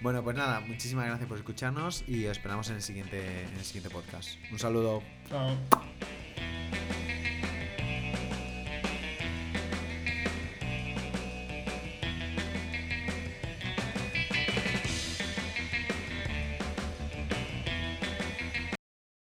[0.00, 3.64] Bueno, pues nada, muchísimas gracias por escucharnos y os esperamos en el siguiente, en el
[3.64, 4.38] siguiente podcast.
[4.52, 5.02] Un saludo.
[5.28, 5.56] Chao.